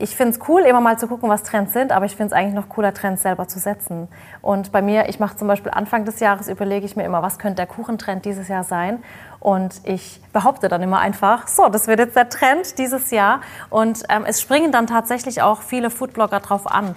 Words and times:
ich 0.00 0.16
finde 0.16 0.32
es 0.32 0.48
cool, 0.48 0.62
immer 0.62 0.80
mal 0.80 0.98
zu 0.98 1.06
gucken, 1.06 1.28
was 1.28 1.42
Trends 1.42 1.74
sind, 1.74 1.92
aber 1.92 2.06
ich 2.06 2.16
finde 2.16 2.28
es 2.28 2.32
eigentlich 2.32 2.54
noch 2.54 2.70
cooler, 2.70 2.94
Trends 2.94 3.22
selber 3.22 3.46
zu 3.48 3.58
setzen. 3.58 4.08
Und 4.40 4.72
bei 4.72 4.80
mir, 4.80 5.10
ich 5.10 5.20
mache 5.20 5.36
zum 5.36 5.46
Beispiel 5.46 5.70
Anfang 5.72 6.06
des 6.06 6.20
Jahres, 6.20 6.48
überlege 6.48 6.86
ich 6.86 6.96
mir 6.96 7.04
immer, 7.04 7.22
was 7.22 7.38
könnte 7.38 7.56
der 7.56 7.66
Kuchentrend 7.66 8.24
dieses 8.24 8.48
Jahr 8.48 8.64
sein. 8.64 9.02
Und 9.40 9.82
ich 9.84 10.22
behaupte 10.32 10.68
dann 10.68 10.82
immer 10.82 11.00
einfach, 11.00 11.48
so, 11.48 11.68
das 11.68 11.86
wird 11.86 11.98
jetzt 11.98 12.16
der 12.16 12.30
Trend 12.30 12.78
dieses 12.78 13.10
Jahr. 13.10 13.42
Und 13.68 14.04
ähm, 14.08 14.24
es 14.26 14.40
springen 14.40 14.72
dann 14.72 14.86
tatsächlich 14.86 15.42
auch 15.42 15.60
viele 15.60 15.90
Foodblogger 15.90 16.40
drauf 16.40 16.66
an. 16.66 16.94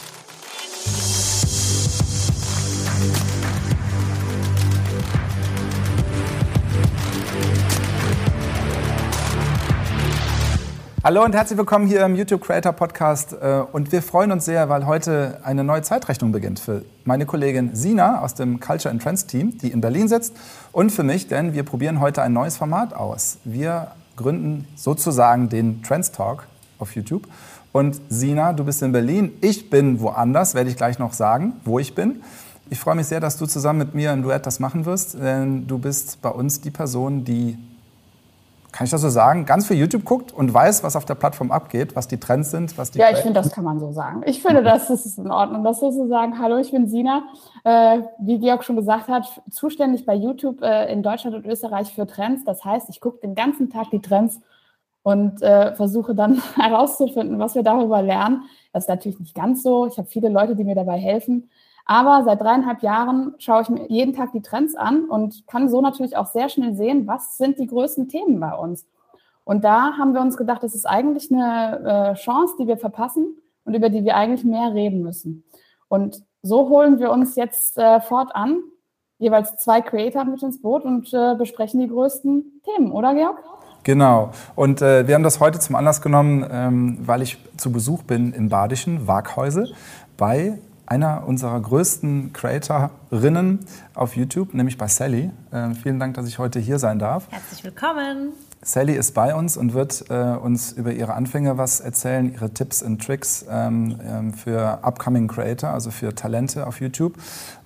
Hallo 11.05 11.21
und 11.25 11.35
herzlich 11.35 11.57
willkommen 11.57 11.85
hier 11.85 12.05
im 12.05 12.15
YouTube 12.15 12.39
Creator 12.39 12.71
Podcast. 12.71 13.33
Äh, 13.33 13.61
und 13.73 13.91
wir 13.91 14.01
freuen 14.01 14.31
uns 14.31 14.45
sehr, 14.45 14.69
weil 14.69 14.85
heute 14.85 15.41
eine 15.43 15.65
neue 15.65 15.81
Zeitrechnung 15.81 16.31
beginnt 16.31 16.61
für 16.61 16.85
meine 17.03 17.25
Kollegin 17.25 17.75
Sina 17.75 18.21
aus 18.21 18.35
dem 18.35 18.61
Culture 18.61 18.89
and 18.89 19.03
Trends 19.03 19.25
Team, 19.25 19.57
die 19.57 19.67
in 19.67 19.81
Berlin 19.81 20.07
sitzt, 20.07 20.33
und 20.71 20.91
für 20.91 21.03
mich, 21.03 21.27
denn 21.27 21.51
wir 21.51 21.63
probieren 21.63 21.99
heute 21.99 22.21
ein 22.21 22.31
neues 22.31 22.55
Format 22.55 22.93
aus. 22.93 23.37
Wir 23.43 23.91
gründen 24.15 24.65
sozusagen 24.77 25.49
den 25.49 25.83
Trends 25.83 26.13
Talk 26.13 26.47
auf 26.79 26.95
YouTube. 26.95 27.27
Und 27.73 27.99
Sina, 28.07 28.53
du 28.53 28.63
bist 28.63 28.81
in 28.81 28.93
Berlin, 28.93 29.33
ich 29.41 29.69
bin 29.69 29.99
woanders, 29.99 30.55
werde 30.55 30.69
ich 30.69 30.77
gleich 30.77 30.99
noch 30.99 31.11
sagen, 31.11 31.51
wo 31.65 31.79
ich 31.79 31.95
bin. 31.95 32.21
Ich 32.69 32.79
freue 32.79 32.95
mich 32.95 33.07
sehr, 33.07 33.19
dass 33.19 33.35
du 33.35 33.45
zusammen 33.45 33.79
mit 33.79 33.93
mir 33.93 34.13
im 34.13 34.23
Duett 34.23 34.45
das 34.45 34.61
machen 34.61 34.85
wirst, 34.85 35.15
denn 35.15 35.67
du 35.67 35.79
bist 35.79 36.21
bei 36.21 36.29
uns 36.29 36.61
die 36.61 36.71
Person, 36.71 37.25
die 37.25 37.57
kann 38.73 38.85
ich 38.85 38.91
das 38.91 39.01
so 39.01 39.09
sagen, 39.09 39.45
ganz 39.45 39.67
viel 39.67 39.77
YouTube 39.77 40.03
guckt 40.03 40.33
und 40.33 40.51
weiß, 40.51 40.83
was 40.83 40.95
auf 40.95 41.05
der 41.05 41.13
Plattform 41.13 41.51
abgeht, 41.51 41.95
was 41.95 42.07
die 42.07 42.19
Trends 42.19 42.49
sind, 42.49 42.75
was 42.77 42.89
die. 42.91 42.99
Ja, 42.99 43.11
ich 43.11 43.19
finde, 43.19 43.33
das 43.33 43.51
kann 43.51 43.63
man 43.63 43.79
so 43.79 43.91
sagen. 43.91 44.23
Ich 44.25 44.41
finde, 44.41 44.63
das 44.63 44.89
ist 44.89 45.17
in 45.19 45.31
Ordnung, 45.31 45.63
das 45.63 45.79
so 45.79 46.07
sagen. 46.07 46.39
Hallo, 46.39 46.57
ich 46.57 46.71
bin 46.71 46.87
Sina. 46.87 47.23
Äh, 47.63 47.99
wie 48.19 48.39
Georg 48.39 48.63
schon 48.63 48.75
gesagt 48.75 49.07
hat, 49.07 49.41
zuständig 49.51 50.05
bei 50.05 50.15
YouTube 50.15 50.61
äh, 50.63 50.91
in 50.91 51.03
Deutschland 51.03 51.35
und 51.35 51.45
Österreich 51.45 51.93
für 51.93 52.07
Trends. 52.07 52.43
Das 52.45 52.65
heißt, 52.65 52.89
ich 52.89 52.99
gucke 52.99 53.19
den 53.19 53.35
ganzen 53.35 53.69
Tag 53.69 53.91
die 53.91 54.01
Trends 54.01 54.41
und 55.03 55.43
äh, 55.43 55.75
versuche 55.75 56.15
dann 56.15 56.41
herauszufinden, 56.55 57.37
was 57.37 57.53
wir 57.53 57.63
darüber 57.63 58.01
lernen. 58.01 58.43
Das 58.73 58.85
ist 58.85 58.89
natürlich 58.89 59.19
nicht 59.19 59.35
ganz 59.35 59.61
so. 59.61 59.85
Ich 59.85 59.99
habe 59.99 60.07
viele 60.07 60.29
Leute, 60.29 60.55
die 60.55 60.63
mir 60.63 60.75
dabei 60.75 60.97
helfen. 60.97 61.51
Aber 61.85 62.23
seit 62.23 62.39
dreieinhalb 62.39 62.81
Jahren 62.81 63.35
schaue 63.39 63.63
ich 63.63 63.69
mir 63.69 63.89
jeden 63.89 64.13
Tag 64.13 64.31
die 64.31 64.41
Trends 64.41 64.75
an 64.75 65.05
und 65.05 65.45
kann 65.47 65.69
so 65.69 65.81
natürlich 65.81 66.15
auch 66.15 66.27
sehr 66.27 66.49
schnell 66.49 66.75
sehen, 66.75 67.07
was 67.07 67.37
sind 67.37 67.59
die 67.59 67.67
größten 67.67 68.07
Themen 68.07 68.39
bei 68.39 68.55
uns. 68.55 68.85
Und 69.43 69.65
da 69.65 69.97
haben 69.97 70.13
wir 70.13 70.21
uns 70.21 70.37
gedacht, 70.37 70.63
das 70.63 70.73
ist 70.73 70.85
eigentlich 70.85 71.29
eine 71.31 72.11
äh, 72.11 72.13
Chance, 72.15 72.55
die 72.59 72.67
wir 72.67 72.77
verpassen 72.77 73.37
und 73.65 73.73
über 73.73 73.89
die 73.89 74.05
wir 74.05 74.15
eigentlich 74.15 74.45
mehr 74.45 74.73
reden 74.73 75.01
müssen. 75.01 75.43
Und 75.89 76.23
so 76.41 76.69
holen 76.69 76.99
wir 76.99 77.11
uns 77.11 77.35
jetzt 77.35 77.77
äh, 77.77 77.99
fortan 77.99 78.59
jeweils 79.19 79.57
zwei 79.57 79.81
Creator 79.81 80.25
mit 80.25 80.41
ins 80.43 80.61
Boot 80.61 80.83
und 80.83 81.13
äh, 81.13 81.35
besprechen 81.35 81.79
die 81.79 81.87
größten 81.87 82.61
Themen, 82.63 82.91
oder 82.91 83.13
Georg? 83.13 83.37
Genau. 83.83 84.31
Und 84.55 84.81
äh, 84.81 85.07
wir 85.07 85.15
haben 85.15 85.23
das 85.23 85.39
heute 85.39 85.59
zum 85.59 85.75
Anlass 85.75 86.01
genommen, 86.01 86.45
ähm, 86.49 86.97
weil 87.05 87.21
ich 87.21 87.37
zu 87.57 87.71
Besuch 87.71 88.03
bin 88.03 88.33
im 88.33 88.49
Badischen 88.49 89.07
Waghäusel 89.07 89.73
bei 90.17 90.59
einer 90.85 91.23
unserer 91.27 91.59
größten 91.59 92.33
Creatorinnen 92.33 93.59
auf 93.95 94.15
YouTube, 94.15 94.53
nämlich 94.53 94.77
bei 94.77 94.87
Sally. 94.87 95.31
Äh, 95.51 95.73
vielen 95.75 95.99
Dank, 95.99 96.15
dass 96.15 96.27
ich 96.27 96.39
heute 96.39 96.59
hier 96.59 96.79
sein 96.79 96.99
darf. 96.99 97.27
Herzlich 97.29 97.63
willkommen. 97.63 98.33
Sally 98.61 98.93
ist 98.93 99.13
bei 99.13 99.35
uns 99.35 99.57
und 99.57 99.73
wird 99.73 100.05
äh, 100.09 100.35
uns 100.35 100.71
über 100.71 100.93
ihre 100.93 101.13
Anfänge 101.13 101.57
was 101.57 101.79
erzählen, 101.79 102.31
ihre 102.31 102.51
Tipps 102.53 102.81
und 102.81 103.05
Tricks 103.05 103.45
ähm, 103.49 103.99
ähm, 104.05 104.33
für 104.33 104.79
Upcoming 104.83 105.27
Creator, 105.27 105.69
also 105.69 105.91
für 105.91 106.15
Talente 106.15 106.65
auf 106.65 106.79
YouTube. 106.79 107.15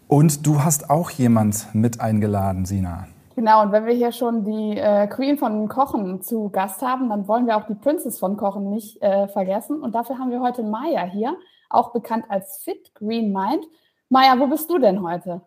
Und 0.07 0.47
du 0.47 0.63
hast 0.63 0.89
auch 0.89 1.09
jemand 1.11 1.67
mit 1.73 2.01
eingeladen, 2.01 2.65
Sina. 2.65 3.07
Genau, 3.35 3.61
und 3.61 3.71
wenn 3.71 3.85
wir 3.85 3.93
hier 3.93 4.11
schon 4.11 4.45
die 4.45 4.77
äh, 4.77 5.05
Queen 5.07 5.37
von 5.37 5.67
Kochen 5.67 6.23
zu 6.23 6.49
Gast 6.49 6.81
haben, 6.81 7.09
dann 7.09 7.27
wollen 7.27 7.45
wir 7.45 7.57
auch 7.57 7.67
die 7.67 7.75
Princess 7.75 8.17
von 8.17 8.35
Kochen 8.35 8.71
nicht 8.71 8.99
äh, 9.03 9.27
vergessen. 9.27 9.79
Und 9.79 9.93
dafür 9.93 10.17
haben 10.17 10.31
wir 10.31 10.41
heute 10.41 10.63
Maya 10.63 11.03
hier 11.03 11.37
auch 11.69 11.93
bekannt 11.93 12.25
als 12.29 12.61
Fit 12.63 12.93
Green 12.95 13.31
Mind. 13.31 13.65
Maja, 14.09 14.39
wo 14.39 14.47
bist 14.47 14.69
du 14.69 14.77
denn 14.77 15.01
heute? 15.01 15.41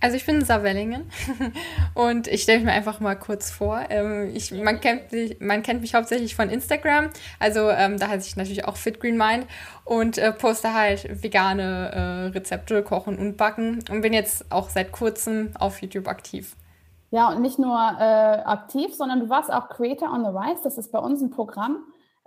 Also 0.00 0.16
ich 0.16 0.24
bin 0.24 0.36
in 0.36 0.44
Saarwellingen 0.44 1.10
und 1.94 2.28
ich 2.28 2.44
stelle 2.44 2.64
mir 2.64 2.70
einfach 2.70 3.00
mal 3.00 3.16
kurz 3.16 3.50
vor. 3.50 3.80
Ähm, 3.90 4.30
ich, 4.32 4.52
man, 4.52 4.80
kennt 4.80 5.10
mich, 5.10 5.40
man 5.40 5.62
kennt 5.64 5.80
mich 5.80 5.94
hauptsächlich 5.94 6.36
von 6.36 6.50
Instagram, 6.50 7.10
also 7.40 7.68
ähm, 7.68 7.98
da 7.98 8.06
heiße 8.06 8.28
ich 8.28 8.36
natürlich 8.36 8.64
auch 8.64 8.76
Fit 8.76 9.00
Green 9.00 9.16
Mind 9.16 9.46
und 9.84 10.16
äh, 10.16 10.32
poste 10.32 10.72
halt 10.72 11.22
vegane 11.22 11.90
äh, 11.92 12.26
Rezepte, 12.28 12.84
Kochen 12.84 13.18
und 13.18 13.36
Backen 13.36 13.82
und 13.90 14.00
bin 14.02 14.12
jetzt 14.12 14.52
auch 14.52 14.68
seit 14.68 14.92
kurzem 14.92 15.50
auf 15.58 15.82
YouTube 15.82 16.06
aktiv. 16.06 16.54
Ja, 17.10 17.30
und 17.30 17.40
nicht 17.40 17.58
nur 17.58 17.74
äh, 17.74 18.42
aktiv, 18.44 18.94
sondern 18.94 19.18
du 19.18 19.28
warst 19.28 19.52
auch 19.52 19.68
Creator 19.68 20.12
on 20.12 20.24
the 20.24 20.30
Rise. 20.30 20.60
Das 20.62 20.78
ist 20.78 20.92
bei 20.92 20.98
uns 20.98 21.22
ein 21.22 21.30
Programm, 21.30 21.78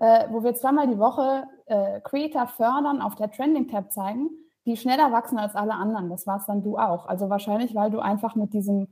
äh, 0.02 0.26
wo 0.32 0.44
wir 0.44 0.56
zweimal 0.56 0.88
die 0.88 0.98
Woche 0.98 1.44
äh, 1.68 2.02
Creator 2.02 2.48
fördern, 2.48 3.04
auf 3.04 3.14
der 3.14 3.30
Trending-Tab 3.30 3.92
zeigen, 3.92 4.32
die 4.66 4.76
schneller 4.76 5.12
wachsen 5.12 5.38
als 5.38 5.56
alle 5.56 5.76
anderen. 5.76 6.10
Das 6.10 6.26
warst 6.26 6.50
dann 6.50 6.64
du 6.64 6.80
auch. 6.80 7.06
Also 7.06 7.30
wahrscheinlich, 7.30 7.76
weil 7.76 7.92
du 7.92 8.00
einfach 8.00 8.36
mit 8.36 8.52
diesem 8.52 8.88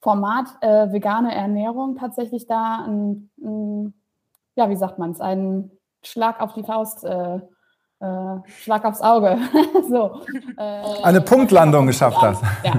Format 0.00 0.48
äh, 0.60 0.92
vegane 0.92 1.34
Ernährung 1.34 1.96
tatsächlich 1.96 2.46
da 2.46 2.84
ein, 2.86 3.30
ein 3.40 3.94
ja, 4.54 4.68
wie 4.68 4.76
sagt 4.76 4.98
man 4.98 5.12
es, 5.12 5.20
einen 5.22 5.70
Schlag 6.02 6.42
auf 6.42 6.52
die 6.52 6.62
Faust, 6.62 7.04
äh, 7.04 7.36
äh, 8.00 8.36
Schlag 8.46 8.84
aufs 8.84 9.00
Auge. 9.00 9.38
so, 9.88 10.20
äh, 10.58 11.02
Eine 11.02 11.22
Punktlandung 11.22 11.86
geschafft 11.86 12.20
hast. 12.20 12.44
Ja. 12.64 12.72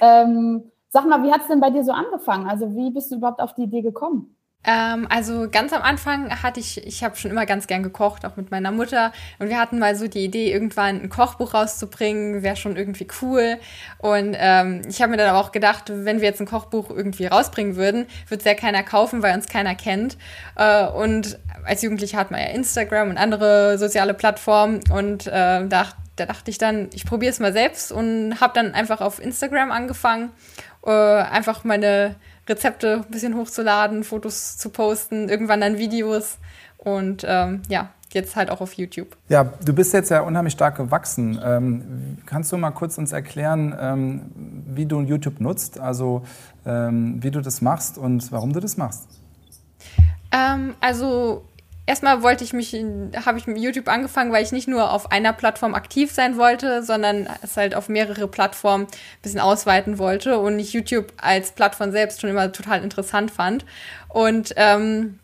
ähm, 0.22 0.70
sag 0.90 1.06
mal, 1.06 1.22
wie 1.22 1.32
hat 1.32 1.40
es 1.40 1.48
denn 1.48 1.60
bei 1.60 1.70
dir 1.70 1.84
so 1.84 1.92
angefangen? 1.92 2.46
Also 2.50 2.74
wie 2.76 2.90
bist 2.90 3.10
du 3.10 3.16
überhaupt 3.16 3.40
auf 3.40 3.54
die 3.54 3.62
Idee 3.62 3.80
gekommen? 3.80 4.35
Ähm, 4.66 5.06
also 5.08 5.48
ganz 5.50 5.72
am 5.72 5.82
Anfang 5.82 6.42
hatte 6.42 6.58
ich, 6.58 6.84
ich 6.84 7.04
habe 7.04 7.16
schon 7.16 7.30
immer 7.30 7.46
ganz 7.46 7.68
gern 7.68 7.84
gekocht, 7.84 8.26
auch 8.26 8.36
mit 8.36 8.50
meiner 8.50 8.72
Mutter. 8.72 9.12
Und 9.38 9.48
wir 9.48 9.60
hatten 9.60 9.78
mal 9.78 9.94
so 9.94 10.08
die 10.08 10.24
Idee, 10.24 10.52
irgendwann 10.52 11.00
ein 11.00 11.08
Kochbuch 11.08 11.54
rauszubringen, 11.54 12.42
wäre 12.42 12.56
schon 12.56 12.76
irgendwie 12.76 13.06
cool. 13.22 13.58
Und 13.98 14.36
ähm, 14.38 14.82
ich 14.88 15.00
habe 15.00 15.12
mir 15.12 15.18
dann 15.18 15.34
auch 15.36 15.52
gedacht, 15.52 15.84
wenn 15.86 16.20
wir 16.20 16.28
jetzt 16.28 16.40
ein 16.40 16.46
Kochbuch 16.46 16.90
irgendwie 16.90 17.26
rausbringen 17.26 17.76
würden, 17.76 18.06
wird 18.28 18.40
es 18.40 18.44
ja 18.44 18.54
keiner 18.54 18.82
kaufen, 18.82 19.22
weil 19.22 19.34
uns 19.34 19.46
keiner 19.46 19.76
kennt. 19.76 20.18
Äh, 20.56 20.86
und 20.88 21.38
als 21.64 21.82
Jugendliche 21.82 22.16
hat 22.16 22.32
man 22.32 22.40
ja 22.40 22.48
Instagram 22.48 23.10
und 23.10 23.18
andere 23.18 23.78
soziale 23.78 24.14
Plattformen. 24.14 24.80
Und 24.90 25.28
äh, 25.28 25.66
da, 25.68 25.86
da 26.16 26.26
dachte 26.26 26.50
ich 26.50 26.58
dann, 26.58 26.90
ich 26.92 27.04
probiere 27.04 27.30
es 27.30 27.38
mal 27.38 27.52
selbst 27.52 27.92
und 27.92 28.40
habe 28.40 28.52
dann 28.54 28.74
einfach 28.74 29.00
auf 29.00 29.22
Instagram 29.22 29.70
angefangen, 29.70 30.30
äh, 30.84 30.90
einfach 30.90 31.62
meine 31.62 32.16
Rezepte 32.48 33.04
ein 33.06 33.10
bisschen 33.10 33.36
hochzuladen, 33.36 34.04
Fotos 34.04 34.56
zu 34.56 34.70
posten, 34.70 35.28
irgendwann 35.28 35.60
dann 35.60 35.78
Videos 35.78 36.38
und 36.78 37.24
ähm, 37.26 37.62
ja, 37.68 37.90
jetzt 38.12 38.36
halt 38.36 38.50
auch 38.50 38.60
auf 38.60 38.74
YouTube. 38.74 39.16
Ja, 39.28 39.44
du 39.44 39.72
bist 39.72 39.92
jetzt 39.92 40.10
ja 40.10 40.20
unheimlich 40.20 40.54
stark 40.54 40.76
gewachsen. 40.76 41.40
Ähm, 41.42 42.18
kannst 42.26 42.52
du 42.52 42.56
mal 42.56 42.70
kurz 42.70 42.98
uns 42.98 43.12
erklären, 43.12 43.74
ähm, 43.78 44.30
wie 44.66 44.86
du 44.86 45.00
YouTube 45.00 45.40
nutzt, 45.40 45.78
also 45.78 46.22
ähm, 46.64 47.22
wie 47.22 47.30
du 47.30 47.40
das 47.40 47.60
machst 47.60 47.98
und 47.98 48.30
warum 48.32 48.52
du 48.52 48.60
das 48.60 48.76
machst? 48.76 49.06
Ähm, 50.32 50.74
also 50.80 51.44
erstmal 51.86 52.22
wollte 52.22 52.44
ich 52.44 52.52
mich, 52.52 52.74
habe 52.74 53.38
ich 53.38 53.46
mit 53.46 53.58
YouTube 53.58 53.88
angefangen, 53.88 54.32
weil 54.32 54.42
ich 54.44 54.52
nicht 54.52 54.68
nur 54.68 54.92
auf 54.92 55.12
einer 55.12 55.32
Plattform 55.32 55.74
aktiv 55.74 56.12
sein 56.12 56.36
wollte, 56.36 56.82
sondern 56.82 57.28
es 57.42 57.56
halt 57.56 57.74
auf 57.74 57.88
mehrere 57.88 58.28
Plattformen 58.28 58.84
ein 58.84 59.22
bisschen 59.22 59.40
ausweiten 59.40 59.98
wollte 59.98 60.38
und 60.38 60.58
ich 60.58 60.72
YouTube 60.72 61.12
als 61.16 61.52
Plattform 61.52 61.92
selbst 61.92 62.20
schon 62.20 62.30
immer 62.30 62.52
total 62.52 62.82
interessant 62.82 63.30
fand. 63.30 63.64
Und 64.08 64.52
ähm, 64.56 65.18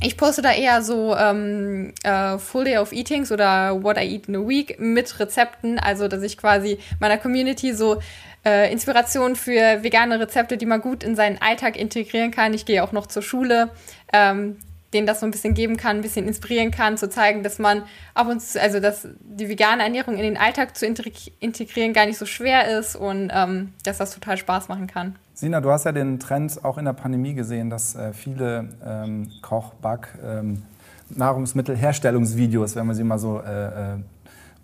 ich 0.00 0.16
poste 0.16 0.42
da 0.42 0.52
eher 0.52 0.82
so 0.82 1.16
ähm, 1.16 1.94
äh, 2.02 2.38
Full 2.38 2.64
Day 2.64 2.78
of 2.78 2.92
Eatings 2.92 3.32
oder 3.32 3.82
What 3.82 3.96
I 3.96 4.14
Eat 4.14 4.28
in 4.28 4.36
a 4.36 4.46
Week 4.46 4.78
mit 4.78 5.18
Rezepten, 5.18 5.78
also 5.78 6.08
dass 6.08 6.22
ich 6.22 6.36
quasi 6.36 6.78
meiner 7.00 7.16
Community 7.16 7.72
so 7.72 8.00
äh, 8.44 8.70
Inspiration 8.70 9.36
für 9.36 9.82
vegane 9.82 10.20
Rezepte, 10.20 10.56
die 10.56 10.66
man 10.66 10.80
gut 10.80 11.02
in 11.02 11.16
seinen 11.16 11.40
Alltag 11.40 11.76
integrieren 11.76 12.30
kann. 12.30 12.54
Ich 12.54 12.66
gehe 12.66 12.84
auch 12.84 12.92
noch 12.92 13.06
zur 13.06 13.22
Schule. 13.22 13.70
Ähm, 14.12 14.58
denen 14.94 15.06
das 15.06 15.20
so 15.20 15.26
ein 15.26 15.32
bisschen 15.32 15.54
geben 15.54 15.76
kann, 15.76 15.96
ein 15.96 16.02
bisschen 16.02 16.26
inspirieren 16.26 16.70
kann, 16.70 16.96
zu 16.96 17.08
zeigen, 17.08 17.42
dass 17.42 17.58
man 17.58 17.82
ab 18.14 18.28
und 18.28 18.40
zu, 18.40 18.60
also 18.60 18.80
dass 18.80 19.08
die 19.20 19.48
vegane 19.48 19.82
Ernährung 19.82 20.14
in 20.14 20.22
den 20.22 20.36
Alltag 20.36 20.76
zu 20.76 20.86
integrieren 20.86 21.92
gar 21.92 22.06
nicht 22.06 22.18
so 22.18 22.26
schwer 22.26 22.78
ist 22.78 22.96
und 22.96 23.30
ähm, 23.34 23.72
dass 23.84 23.98
das 23.98 24.12
total 24.12 24.36
Spaß 24.36 24.68
machen 24.68 24.86
kann. 24.86 25.16
Sina, 25.34 25.60
du 25.60 25.70
hast 25.70 25.84
ja 25.84 25.92
den 25.92 26.20
Trend 26.20 26.64
auch 26.64 26.78
in 26.78 26.84
der 26.84 26.92
Pandemie 26.92 27.34
gesehen, 27.34 27.68
dass 27.68 27.96
äh, 27.96 28.12
viele 28.12 28.68
ähm, 28.86 29.30
Koch-, 29.42 29.74
Back-, 29.74 30.14
ähm, 30.24 30.62
Nahrungsmittelherstellungsvideos, 31.10 32.76
wenn 32.76 32.86
man 32.86 32.96
sie 32.96 33.04
mal 33.04 33.18
so 33.18 33.40
äh, 33.40 33.94
äh 33.94 33.98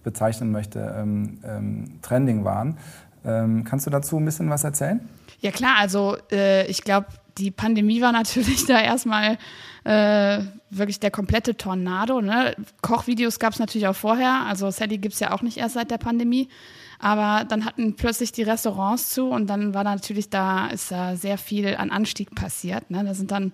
bezeichnen 0.03 0.51
möchte, 0.51 0.95
ähm, 0.99 1.41
ähm, 1.45 1.99
trending 2.01 2.43
waren. 2.43 2.79
Ähm, 3.25 3.65
kannst 3.65 3.87
du 3.87 3.91
dazu 3.91 4.17
ein 4.17 4.25
bisschen 4.25 4.49
was 4.49 4.65
erzählen? 4.65 5.07
Ja 5.41 5.51
klar, 5.51 5.77
also 5.79 6.17
äh, 6.31 6.67
ich 6.67 6.85
glaube, 6.85 7.07
die 7.39 7.51
Pandemie 7.51 8.01
war 8.01 8.13
natürlich 8.13 8.65
da 8.67 8.81
erstmal 8.81 9.39
äh, 9.85 10.43
wirklich 10.71 11.01
der 11.01 11.11
komplette 11.11 11.57
Tornado. 11.57 12.21
Ne? 12.21 12.55
Kochvideos 12.83 13.39
gab 13.39 13.53
es 13.53 13.59
natürlich 13.59 13.87
auch 13.87 13.97
vorher. 13.97 14.47
Also 14.47 14.71
Sally 14.71 14.99
gibt 14.99 15.15
es 15.15 15.21
ja 15.21 15.33
auch 15.33 15.43
nicht 15.43 15.59
erst 15.59 15.75
seit 15.75 15.91
der 15.91 15.99
Pandemie. 15.99 16.49
Aber 16.99 17.45
dann 17.45 17.65
hatten 17.65 17.97
plötzlich 17.97 18.31
die 18.31 18.43
Restaurants 18.43 19.09
zu 19.09 19.31
und 19.31 19.49
dann 19.49 19.73
war 19.73 19.85
natürlich 19.85 20.29
da, 20.29 20.67
ist 20.67 20.91
da 20.91 21.17
sehr 21.17 21.39
viel 21.39 21.75
an 21.77 21.91
Anstieg 21.91 22.35
passiert. 22.35 22.91
Ne? 22.91 23.03
Da 23.05 23.15
sind 23.15 23.31
dann 23.31 23.53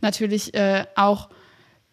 natürlich 0.00 0.52
äh, 0.54 0.84
auch 0.96 1.28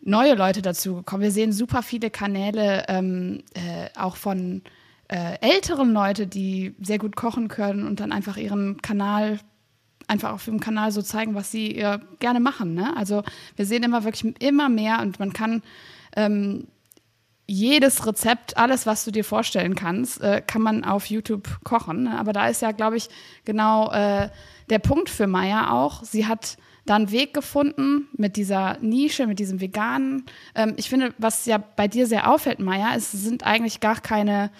neue 0.01 0.35
Leute 0.35 0.61
dazugekommen. 0.61 1.23
Wir 1.23 1.31
sehen 1.31 1.51
super 1.51 1.83
viele 1.83 2.09
Kanäle 2.09 2.85
ähm, 2.87 3.43
äh, 3.53 3.89
auch 3.99 4.15
von 4.15 4.63
äh, 5.07 5.37
älteren 5.41 5.93
Leuten, 5.93 6.29
die 6.29 6.75
sehr 6.81 6.97
gut 6.97 7.15
kochen 7.15 7.47
können 7.47 7.85
und 7.85 7.99
dann 7.99 8.11
einfach 8.11 8.37
ihren 8.37 8.81
Kanal 8.81 9.39
einfach 10.07 10.31
auf 10.31 10.45
dem 10.45 10.59
Kanal 10.59 10.91
so 10.91 11.01
zeigen, 11.01 11.35
was 11.35 11.51
sie 11.51 11.77
äh, 11.77 11.99
gerne 12.19 12.39
machen. 12.39 12.73
Ne? 12.73 12.95
Also 12.95 13.23
wir 13.55 13.65
sehen 13.65 13.83
immer 13.83 14.03
wirklich 14.03 14.41
immer 14.41 14.69
mehr 14.69 14.99
und 15.01 15.19
man 15.19 15.33
kann 15.33 15.61
ähm, 16.15 16.67
jedes 17.47 18.07
Rezept, 18.07 18.57
alles, 18.57 18.85
was 18.85 19.05
du 19.05 19.11
dir 19.11 19.23
vorstellen 19.23 19.75
kannst, 19.75 20.21
äh, 20.21 20.41
kann 20.45 20.61
man 20.61 20.83
auf 20.83 21.07
YouTube 21.07 21.59
kochen. 21.63 22.03
Ne? 22.03 22.19
Aber 22.19 22.33
da 22.33 22.47
ist 22.47 22.61
ja, 22.61 22.71
glaube 22.71 22.97
ich, 22.97 23.09
genau 23.45 23.91
äh, 23.91 24.29
der 24.69 24.79
Punkt 24.79 25.09
für 25.09 25.27
Maya 25.27 25.71
auch. 25.71 26.03
Sie 26.03 26.25
hat 26.25 26.57
da 26.85 26.95
einen 26.95 27.11
Weg 27.11 27.33
gefunden 27.33 28.07
mit 28.13 28.35
dieser 28.35 28.77
Nische, 28.79 29.27
mit 29.27 29.39
diesem 29.39 29.61
Veganen. 29.61 30.25
Ähm, 30.55 30.73
ich 30.77 30.89
finde, 30.89 31.13
was 31.17 31.45
ja 31.45 31.57
bei 31.57 31.87
dir 31.87 32.07
sehr 32.07 32.31
auffällt, 32.31 32.59
Maya, 32.59 32.95
es 32.95 33.11
sind 33.11 33.43
eigentlich 33.43 33.79
gar 33.79 33.99
keine 33.99 34.51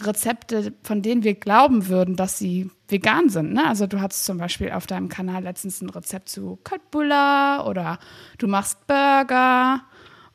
Rezepte, 0.00 0.72
von 0.82 1.02
denen 1.02 1.22
wir 1.22 1.34
glauben 1.34 1.88
würden, 1.88 2.16
dass 2.16 2.38
sie 2.38 2.70
vegan 2.88 3.28
sind. 3.28 3.52
Ne? 3.52 3.66
Also 3.66 3.86
du 3.86 4.00
hattest 4.00 4.24
zum 4.24 4.38
Beispiel 4.38 4.72
auf 4.72 4.86
deinem 4.86 5.08
Kanal 5.08 5.42
letztens 5.42 5.80
ein 5.80 5.90
Rezept 5.90 6.28
zu 6.28 6.58
Köttbullar 6.64 7.66
oder 7.66 7.98
du 8.38 8.46
machst 8.46 8.86
Burger. 8.86 9.82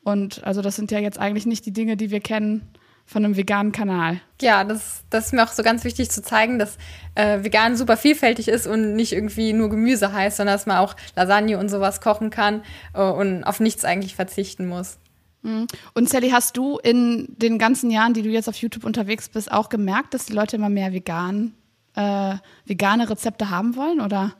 Und 0.02 0.44
also 0.44 0.62
das 0.62 0.76
sind 0.76 0.90
ja 0.90 0.98
jetzt 0.98 1.18
eigentlich 1.18 1.46
nicht 1.46 1.66
die 1.66 1.72
Dinge, 1.72 1.96
die 1.96 2.10
wir 2.10 2.20
kennen 2.20 2.72
von 3.04 3.24
einem 3.24 3.36
veganen 3.36 3.72
Kanal. 3.72 4.20
Ja, 4.40 4.64
das, 4.64 5.02
das 5.08 5.26
ist 5.26 5.32
mir 5.32 5.42
auch 5.42 5.52
so 5.52 5.62
ganz 5.62 5.82
wichtig 5.84 6.10
zu 6.10 6.22
zeigen, 6.22 6.58
dass 6.58 6.76
äh, 7.14 7.42
vegan 7.42 7.74
super 7.74 7.96
vielfältig 7.96 8.48
ist 8.48 8.66
und 8.66 8.94
nicht 8.96 9.12
irgendwie 9.12 9.54
nur 9.54 9.70
Gemüse 9.70 10.12
heißt, 10.12 10.36
sondern 10.36 10.54
dass 10.54 10.66
man 10.66 10.76
auch 10.76 10.94
Lasagne 11.16 11.58
und 11.58 11.70
sowas 11.70 12.02
kochen 12.02 12.28
kann 12.28 12.62
äh, 12.92 13.00
und 13.00 13.44
auf 13.44 13.60
nichts 13.60 13.86
eigentlich 13.86 14.14
verzichten 14.14 14.66
muss. 14.66 14.98
Mhm. 15.42 15.66
Und 15.94 16.08
Sally, 16.08 16.30
hast 16.30 16.56
du 16.56 16.78
in 16.78 17.34
den 17.36 17.58
ganzen 17.58 17.90
Jahren, 17.90 18.14
die 18.14 18.22
du 18.22 18.28
jetzt 18.28 18.48
auf 18.48 18.56
YouTube 18.56 18.84
unterwegs 18.84 19.28
bist, 19.28 19.50
auch 19.52 19.68
gemerkt, 19.68 20.14
dass 20.14 20.26
die 20.26 20.32
Leute 20.32 20.56
immer 20.56 20.68
mehr 20.68 20.92
vegan, 20.92 21.54
äh, 21.94 22.34
vegane 22.64 23.08
Rezepte 23.08 23.50
haben 23.50 23.76
wollen, 23.76 24.00
oder? 24.00 24.34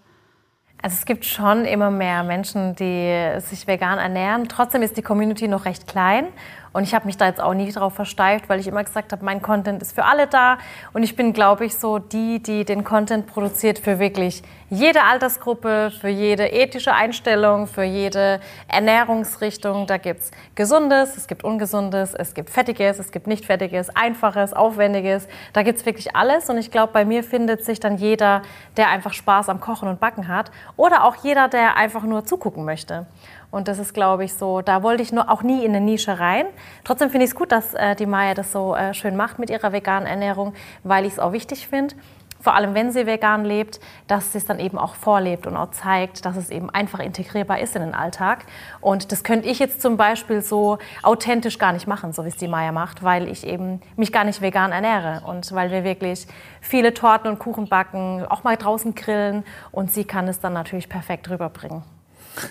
Also 0.80 0.94
es 0.94 1.06
gibt 1.06 1.24
schon 1.24 1.64
immer 1.64 1.90
mehr 1.90 2.22
Menschen, 2.22 2.76
die 2.76 3.40
sich 3.40 3.66
vegan 3.66 3.98
ernähren. 3.98 4.48
Trotzdem 4.48 4.82
ist 4.82 4.96
die 4.96 5.02
Community 5.02 5.48
noch 5.48 5.64
recht 5.64 5.88
klein 5.88 6.28
und 6.72 6.84
ich 6.84 6.94
habe 6.94 7.06
mich 7.06 7.16
da 7.16 7.26
jetzt 7.26 7.40
auch 7.40 7.54
nie 7.54 7.70
drauf 7.72 7.94
versteift, 7.94 8.48
weil 8.48 8.60
ich 8.60 8.66
immer 8.66 8.84
gesagt 8.84 9.12
habe, 9.12 9.24
mein 9.24 9.42
Content 9.42 9.82
ist 9.82 9.94
für 9.94 10.04
alle 10.04 10.26
da. 10.26 10.58
Und 10.92 11.02
ich 11.02 11.16
bin, 11.16 11.32
glaube 11.32 11.64
ich, 11.64 11.76
so 11.76 11.98
die, 11.98 12.42
die 12.42 12.64
den 12.64 12.84
Content 12.84 13.26
produziert 13.26 13.78
für 13.78 13.98
wirklich 13.98 14.42
jede 14.70 15.02
Altersgruppe, 15.02 15.90
für 15.98 16.08
jede 16.08 16.46
ethische 16.52 16.92
Einstellung, 16.92 17.66
für 17.66 17.84
jede 17.84 18.40
Ernährungsrichtung. 18.68 19.86
Da 19.86 19.96
gibt 19.96 20.20
es 20.20 20.30
Gesundes, 20.54 21.16
es 21.16 21.26
gibt 21.26 21.42
Ungesundes, 21.42 22.14
es 22.14 22.34
gibt 22.34 22.50
Fettiges, 22.50 22.98
es 22.98 23.10
gibt 23.10 23.26
nicht 23.26 23.46
Fettiges, 23.46 23.88
Einfaches, 23.96 24.52
Aufwendiges. 24.52 25.26
Da 25.54 25.62
gibt 25.62 25.78
es 25.78 25.86
wirklich 25.86 26.14
alles. 26.14 26.50
Und 26.50 26.58
ich 26.58 26.70
glaube, 26.70 26.92
bei 26.92 27.04
mir 27.04 27.24
findet 27.24 27.64
sich 27.64 27.80
dann 27.80 27.96
jeder, 27.96 28.42
der 28.76 28.90
einfach 28.90 29.14
Spaß 29.14 29.48
am 29.48 29.60
Kochen 29.60 29.88
und 29.88 30.00
Backen 30.00 30.28
hat. 30.28 30.50
Oder 30.76 31.04
auch 31.04 31.16
jeder, 31.16 31.48
der 31.48 31.76
einfach 31.76 32.02
nur 32.02 32.26
zugucken 32.26 32.64
möchte. 32.64 33.06
Und 33.50 33.68
das 33.68 33.78
ist, 33.78 33.94
glaube 33.94 34.24
ich, 34.24 34.34
so, 34.34 34.60
da 34.60 34.82
wollte 34.82 35.02
ich 35.02 35.12
nur 35.12 35.30
auch 35.30 35.42
nie 35.42 35.64
in 35.64 35.74
eine 35.74 35.80
Nische 35.80 36.18
rein. 36.18 36.46
Trotzdem 36.84 37.10
finde 37.10 37.24
ich 37.24 37.30
es 37.30 37.36
gut, 37.36 37.50
dass 37.50 37.72
äh, 37.74 37.96
die 37.96 38.06
Maya 38.06 38.34
das 38.34 38.52
so 38.52 38.74
äh, 38.74 38.92
schön 38.92 39.16
macht 39.16 39.38
mit 39.38 39.48
ihrer 39.48 39.72
veganen 39.72 40.06
Ernährung, 40.06 40.52
weil 40.84 41.06
ich 41.06 41.14
es 41.14 41.18
auch 41.18 41.32
wichtig 41.32 41.66
finde, 41.66 41.94
vor 42.40 42.54
allem 42.54 42.74
wenn 42.74 42.92
sie 42.92 43.06
vegan 43.06 43.44
lebt, 43.44 43.80
dass 44.06 44.32
sie 44.32 44.38
es 44.38 44.46
dann 44.46 44.60
eben 44.60 44.78
auch 44.78 44.94
vorlebt 44.94 45.46
und 45.46 45.56
auch 45.56 45.70
zeigt, 45.70 46.24
dass 46.24 46.36
es 46.36 46.50
eben 46.50 46.70
einfach 46.70 47.00
integrierbar 47.00 47.58
ist 47.58 47.74
in 47.74 47.82
den 47.82 47.94
Alltag. 47.94 48.44
Und 48.80 49.10
das 49.10 49.24
könnte 49.24 49.48
ich 49.48 49.58
jetzt 49.58 49.82
zum 49.82 49.96
Beispiel 49.96 50.40
so 50.40 50.78
authentisch 51.02 51.58
gar 51.58 51.72
nicht 51.72 51.86
machen, 51.86 52.12
so 52.12 52.24
wie 52.24 52.28
es 52.28 52.36
die 52.36 52.48
Maya 52.48 52.70
macht, 52.70 53.02
weil 53.02 53.28
ich 53.28 53.46
eben 53.46 53.80
mich 53.96 54.12
gar 54.12 54.24
nicht 54.24 54.40
vegan 54.40 54.72
ernähre 54.72 55.22
und 55.26 55.52
weil 55.52 55.70
wir 55.70 55.84
wirklich 55.84 56.26
viele 56.60 56.94
Torten 56.94 57.28
und 57.28 57.38
Kuchen 57.38 57.68
backen, 57.68 58.24
auch 58.28 58.44
mal 58.44 58.56
draußen 58.56 58.94
grillen 58.94 59.44
und 59.72 59.92
sie 59.92 60.04
kann 60.04 60.28
es 60.28 60.38
dann 60.38 60.52
natürlich 60.52 60.88
perfekt 60.88 61.28
rüberbringen. 61.28 61.82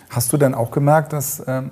Hast 0.10 0.32
du 0.34 0.38
denn 0.38 0.54
auch 0.54 0.72
gemerkt, 0.72 1.14
dass 1.14 1.44
ähm, 1.48 1.72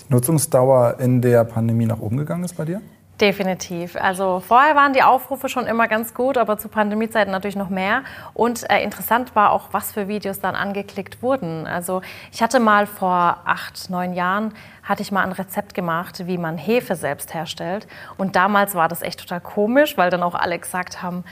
die 0.00 0.12
Nutzungsdauer 0.12 0.96
in 0.98 1.20
der 1.20 1.44
Pandemie 1.44 1.86
nach 1.86 2.00
oben 2.00 2.16
gegangen 2.16 2.44
ist 2.44 2.56
bei 2.56 2.64
dir? 2.64 2.80
Definitiv. 3.20 3.96
Also 3.96 4.38
vorher 4.38 4.76
waren 4.76 4.92
die 4.92 5.02
Aufrufe 5.02 5.48
schon 5.48 5.66
immer 5.66 5.88
ganz 5.88 6.14
gut, 6.14 6.38
aber 6.38 6.56
zu 6.56 6.68
Pandemiezeiten 6.68 7.32
natürlich 7.32 7.56
noch 7.56 7.68
mehr. 7.68 8.04
Und 8.32 8.70
äh, 8.70 8.80
interessant 8.84 9.34
war 9.34 9.50
auch, 9.50 9.70
was 9.72 9.90
für 9.90 10.06
Videos 10.06 10.38
dann 10.38 10.54
angeklickt 10.54 11.20
wurden. 11.20 11.66
Also 11.66 12.00
ich 12.30 12.42
hatte 12.42 12.60
mal 12.60 12.86
vor 12.86 13.38
acht, 13.44 13.90
neun 13.90 14.12
Jahren 14.12 14.54
hatte 14.84 15.02
ich 15.02 15.10
mal 15.10 15.24
ein 15.24 15.32
Rezept 15.32 15.74
gemacht, 15.74 16.28
wie 16.28 16.38
man 16.38 16.58
Hefe 16.58 16.94
selbst 16.94 17.34
herstellt. 17.34 17.88
Und 18.18 18.36
damals 18.36 18.76
war 18.76 18.86
das 18.86 19.02
echt 19.02 19.18
total 19.18 19.40
komisch, 19.40 19.96
weil 19.96 20.10
dann 20.10 20.22
auch 20.22 20.36
alle 20.36 20.56
gesagt 20.56 21.02
haben, 21.02 21.24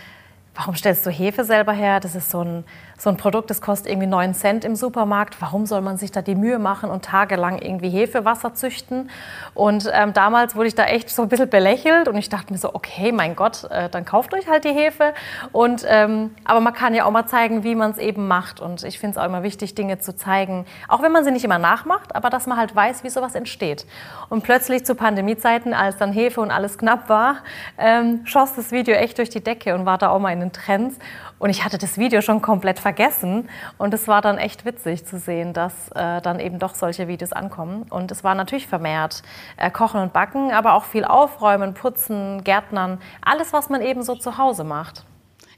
warum 0.56 0.74
stellst 0.74 1.06
du 1.06 1.10
Hefe 1.10 1.44
selber 1.44 1.72
her? 1.72 2.00
Das 2.00 2.14
ist 2.14 2.30
so 2.30 2.42
ein 2.42 2.64
so 2.98 3.10
ein 3.10 3.16
Produkt, 3.16 3.50
das 3.50 3.60
kostet 3.60 3.90
irgendwie 3.90 4.06
9 4.06 4.34
Cent 4.34 4.64
im 4.64 4.74
Supermarkt. 4.74 5.40
Warum 5.40 5.66
soll 5.66 5.82
man 5.82 5.98
sich 5.98 6.12
da 6.12 6.22
die 6.22 6.34
Mühe 6.34 6.58
machen 6.58 6.90
und 6.90 7.04
tagelang 7.04 7.58
irgendwie 7.58 7.90
Hefewasser 7.90 8.54
züchten? 8.54 9.10
Und 9.54 9.90
ähm, 9.92 10.12
damals 10.14 10.56
wurde 10.56 10.68
ich 10.68 10.74
da 10.74 10.84
echt 10.84 11.10
so 11.10 11.22
ein 11.22 11.28
bisschen 11.28 11.50
belächelt 11.50 12.08
und 12.08 12.16
ich 12.16 12.28
dachte 12.28 12.52
mir 12.52 12.58
so, 12.58 12.74
okay, 12.74 13.12
mein 13.12 13.36
Gott, 13.36 13.64
äh, 13.70 13.90
dann 13.90 14.04
kauft 14.04 14.32
euch 14.32 14.48
halt 14.48 14.64
die 14.64 14.72
Hefe. 14.72 15.12
Und, 15.52 15.84
ähm, 15.86 16.34
aber 16.44 16.60
man 16.60 16.72
kann 16.72 16.94
ja 16.94 17.04
auch 17.04 17.10
mal 17.10 17.26
zeigen, 17.26 17.64
wie 17.64 17.74
man 17.74 17.90
es 17.90 17.98
eben 17.98 18.28
macht. 18.28 18.60
Und 18.60 18.82
ich 18.82 18.98
finde 18.98 19.18
es 19.18 19.22
auch 19.22 19.26
immer 19.26 19.42
wichtig, 19.42 19.74
Dinge 19.74 19.98
zu 19.98 20.16
zeigen, 20.16 20.64
auch 20.88 21.02
wenn 21.02 21.12
man 21.12 21.22
sie 21.22 21.30
nicht 21.30 21.44
immer 21.44 21.58
nachmacht, 21.58 22.16
aber 22.16 22.30
dass 22.30 22.46
man 22.46 22.56
halt 22.56 22.74
weiß, 22.74 23.04
wie 23.04 23.10
sowas 23.10 23.34
entsteht. 23.34 23.86
Und 24.30 24.42
plötzlich 24.42 24.86
zu 24.86 24.94
Pandemiezeiten, 24.94 25.74
als 25.74 25.98
dann 25.98 26.12
Hefe 26.12 26.40
und 26.40 26.50
alles 26.50 26.78
knapp 26.78 27.10
war, 27.10 27.36
ähm, 27.76 28.20
schoss 28.24 28.54
das 28.54 28.72
Video 28.72 28.94
echt 28.94 29.18
durch 29.18 29.28
die 29.28 29.44
Decke 29.44 29.74
und 29.74 29.84
war 29.84 29.98
da 29.98 30.08
auch 30.08 30.18
mal 30.18 30.32
in 30.32 30.40
den 30.40 30.45
Trends. 30.52 30.98
Und 31.38 31.50
ich 31.50 31.64
hatte 31.64 31.78
das 31.78 31.98
Video 31.98 32.20
schon 32.20 32.42
komplett 32.42 32.78
vergessen. 32.78 33.48
Und 33.78 33.94
es 33.94 34.08
war 34.08 34.22
dann 34.22 34.38
echt 34.38 34.64
witzig 34.64 35.06
zu 35.06 35.18
sehen, 35.18 35.52
dass 35.52 35.88
äh, 35.94 36.20
dann 36.20 36.40
eben 36.40 36.58
doch 36.58 36.74
solche 36.74 37.08
Videos 37.08 37.32
ankommen. 37.32 37.84
Und 37.90 38.10
es 38.10 38.24
war 38.24 38.34
natürlich 38.34 38.66
vermehrt 38.66 39.22
äh, 39.56 39.70
Kochen 39.70 40.00
und 40.00 40.12
Backen, 40.12 40.52
aber 40.52 40.74
auch 40.74 40.84
viel 40.84 41.04
Aufräumen, 41.04 41.74
Putzen, 41.74 42.44
Gärtnern, 42.44 42.98
alles, 43.22 43.52
was 43.52 43.68
man 43.68 43.82
eben 43.82 44.02
so 44.02 44.14
zu 44.14 44.38
Hause 44.38 44.64
macht. 44.64 45.04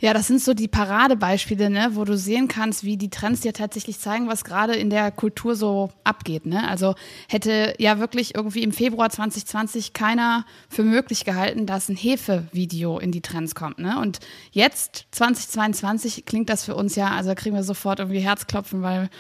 Ja, 0.00 0.14
das 0.14 0.28
sind 0.28 0.40
so 0.40 0.54
die 0.54 0.68
Paradebeispiele, 0.68 1.70
ne, 1.70 1.90
wo 1.94 2.04
du 2.04 2.16
sehen 2.16 2.46
kannst, 2.46 2.84
wie 2.84 2.96
die 2.96 3.10
Trends 3.10 3.40
dir 3.40 3.52
tatsächlich 3.52 3.98
zeigen, 3.98 4.28
was 4.28 4.44
gerade 4.44 4.74
in 4.74 4.90
der 4.90 5.10
Kultur 5.10 5.56
so 5.56 5.90
abgeht. 6.04 6.46
Ne? 6.46 6.68
Also 6.68 6.94
hätte 7.28 7.74
ja 7.78 7.98
wirklich 7.98 8.36
irgendwie 8.36 8.62
im 8.62 8.70
Februar 8.70 9.10
2020 9.10 9.94
keiner 9.94 10.46
für 10.68 10.84
möglich 10.84 11.24
gehalten, 11.24 11.66
dass 11.66 11.88
ein 11.88 11.96
Hefe-Video 11.96 12.98
in 13.00 13.10
die 13.10 13.22
Trends 13.22 13.56
kommt. 13.56 13.80
Ne? 13.80 13.98
Und 13.98 14.20
jetzt, 14.52 15.06
2022, 15.10 16.24
klingt 16.24 16.48
das 16.48 16.64
für 16.64 16.76
uns 16.76 16.94
ja, 16.94 17.10
also 17.10 17.34
kriegen 17.34 17.56
wir 17.56 17.64
sofort 17.64 17.98
irgendwie 17.98 18.20
Herzklopfen, 18.20 18.82
weil 18.82 19.10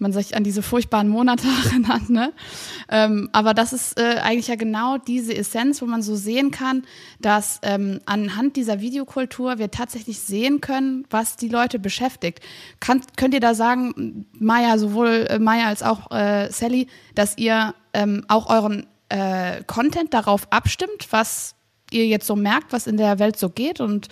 man 0.00 0.12
sich 0.12 0.36
an 0.36 0.44
diese 0.44 0.62
furchtbaren 0.62 1.08
Monate 1.08 1.46
erinnert. 1.66 2.10
Ne? 2.10 2.32
Ähm, 2.88 3.28
aber 3.32 3.54
das 3.54 3.72
ist 3.72 3.98
äh, 3.98 4.18
eigentlich 4.22 4.48
ja 4.48 4.56
genau 4.56 4.98
diese 4.98 5.36
Essenz, 5.36 5.82
wo 5.82 5.86
man 5.86 6.02
so 6.02 6.14
sehen 6.14 6.50
kann, 6.50 6.84
dass 7.20 7.60
ähm, 7.62 8.00
anhand 8.06 8.56
dieser 8.56 8.80
Videokultur 8.80 9.58
wir 9.58 9.70
tatsächlich 9.70 10.20
sehen 10.20 10.60
können, 10.60 11.06
was 11.10 11.36
die 11.36 11.48
Leute 11.48 11.78
beschäftigt. 11.78 12.40
Kann, 12.80 13.02
könnt 13.16 13.34
ihr 13.34 13.40
da 13.40 13.54
sagen, 13.54 14.26
Maya, 14.38 14.78
sowohl 14.78 15.26
äh, 15.28 15.38
Maya 15.38 15.66
als 15.66 15.82
auch 15.82 16.10
äh, 16.10 16.50
Sally, 16.50 16.88
dass 17.14 17.38
ihr 17.38 17.74
ähm, 17.92 18.24
auch 18.28 18.48
euren 18.50 18.86
äh, 19.08 19.62
Content 19.64 20.14
darauf 20.14 20.50
abstimmt, 20.50 21.08
was 21.10 21.54
ihr 21.90 22.06
jetzt 22.06 22.26
so 22.26 22.36
merkt, 22.36 22.72
was 22.72 22.86
in 22.86 22.96
der 22.96 23.18
Welt 23.18 23.38
so 23.38 23.48
geht 23.48 23.80
und 23.80 24.08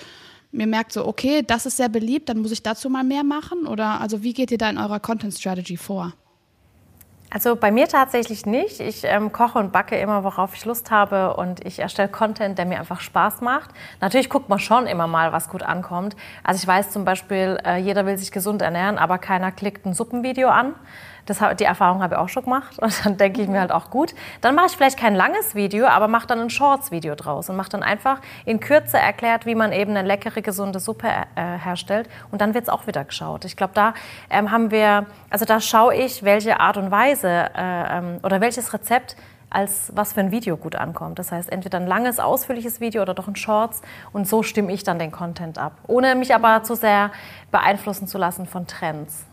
mir 0.57 0.67
merkt 0.67 0.93
so, 0.93 1.07
okay, 1.07 1.43
das 1.47 1.67
ist 1.67 1.77
sehr 1.77 1.89
beliebt, 1.89 2.29
dann 2.29 2.39
muss 2.39 2.51
ich 2.51 2.63
dazu 2.63 2.89
mal 2.89 3.05
mehr 3.05 3.25
machen? 3.25 3.67
Oder 3.67 4.01
also 4.01 4.23
wie 4.23 4.33
geht 4.33 4.51
ihr 4.51 4.59
da 4.59 4.71
in 4.71 4.79
eurer 4.79 5.01
Content 5.01 5.35
Strategy 5.35 5.77
vor? 5.77 6.13
Also 7.29 7.57
bei 7.57 7.73
mir 7.73 7.89
tatsächlich 7.89 8.47
nicht. 8.47 8.81
Ich 8.81 9.03
ähm, 9.05 9.33
koche 9.33 9.59
und 9.59 9.73
backe 9.73 9.99
immer, 9.99 10.23
worauf 10.23 10.55
ich 10.55 10.65
Lust 10.65 10.91
habe 10.91 11.35
und 11.35 11.65
ich 11.67 11.81
erstelle 11.81 12.09
Content, 12.09 12.57
der 12.57 12.67
mir 12.67 12.79
einfach 12.79 13.01
Spaß 13.01 13.41
macht. 13.41 13.71
Natürlich 14.01 14.31
guckt 14.31 14.49
man 14.49 14.61
schon 14.61 14.87
immer 14.87 15.07
mal, 15.09 15.33
was 15.33 15.49
gut 15.49 15.63
ankommt. 15.63 16.17
Also 16.45 16.63
ich 16.63 16.67
weiß 16.67 16.91
zum 16.91 17.05
Beispiel, 17.05 17.59
äh, 17.67 17.79
jeder 17.79 18.07
will 18.07 18.17
sich 18.17 18.31
gesund 18.31 18.63
ernähren, 18.63 18.97
aber 18.97 19.19
keiner 19.19 19.51
klickt 19.51 19.87
ein 19.87 19.93
Suppenvideo 19.93 20.49
an. 20.49 20.75
Das, 21.26 21.40
die 21.59 21.64
Erfahrung 21.64 22.02
habe 22.02 22.14
ich 22.14 22.21
auch 22.21 22.28
schon 22.28 22.45
gemacht. 22.45 22.78
Und 22.80 23.04
dann 23.04 23.16
denke 23.16 23.42
ich 23.42 23.49
mir 23.49 23.61
halt 23.61 23.73
auch 23.73 23.90
gut. 23.90 24.14
Dann 24.40 24.54
mache 24.54 24.66
ich 24.66 24.76
vielleicht 24.76 24.99
kein 24.99 25.14
langes 25.14 25.54
Video, 25.54 25.87
aber 25.87 26.09
mache 26.09 26.26
dann 26.26 26.40
ein 26.40 26.50
Shorts-Video 26.50 27.14
draus 27.14 27.50
und 27.50 27.56
mache 27.56 27.71
dann 27.71 27.83
einfach 27.83 28.21
in 28.45 28.61
Kürze 28.61 28.99
erklärt, 28.99 29.47
wie 29.47 29.54
man 29.54 29.73
eben 29.73 29.97
eine 29.97 30.06
leckere, 30.06 30.40
gesunde 30.42 30.80
Suppe 30.80 31.09
äh, 31.09 31.59
herstellt. 31.59 32.09
Und 32.30 32.40
dann 32.40 32.54
wird 32.54 32.64
es 32.64 32.68
auch 32.68 32.87
wieder 32.87 33.04
geschaut. 33.04 33.45
Ich 33.45 33.56
glaube, 33.56 33.75
da 33.75 33.95
ähm, 34.30 34.50
haben 34.50 34.71
wir, 34.71 35.06
also 35.30 35.45
da 35.45 35.61
schaue 35.61 35.95
ich, 35.95 36.23
welche 36.23 36.61
Art 36.61 36.76
und 36.76 36.90
Weise 36.90 37.28
äh, 37.28 37.99
ähm, 37.99 38.21
oder 38.23 38.40
welches 38.40 38.73
Rezept 38.73 39.16
als 39.50 39.92
was 39.95 40.12
für 40.12 40.21
ein 40.21 40.30
Video 40.30 40.56
gut 40.56 40.76
ankommt. 40.76 41.18
Das 41.18 41.33
heißt, 41.33 41.50
entweder 41.50 41.78
ein 41.78 41.87
langes, 41.87 42.18
ausführliches 42.18 42.80
Video 42.80 43.02
oder 43.02 43.14
doch 43.14 43.28
ein 43.28 43.37
Shorts. 43.37 43.83
Und 44.12 44.28
so 44.28 44.42
stimme 44.42 44.73
ich 44.73 44.83
dann 44.83 44.99
den 44.99 45.12
Content 45.12 45.59
ab, 45.59 45.78
ohne 45.87 46.14
mich 46.14 46.35
aber 46.35 46.62
zu 46.62 46.75
sehr 46.75 47.11
beeinflussen 47.50 48.06
zu 48.06 48.18
lassen 48.18 48.47
von 48.47 48.66
Trends. 48.66 49.25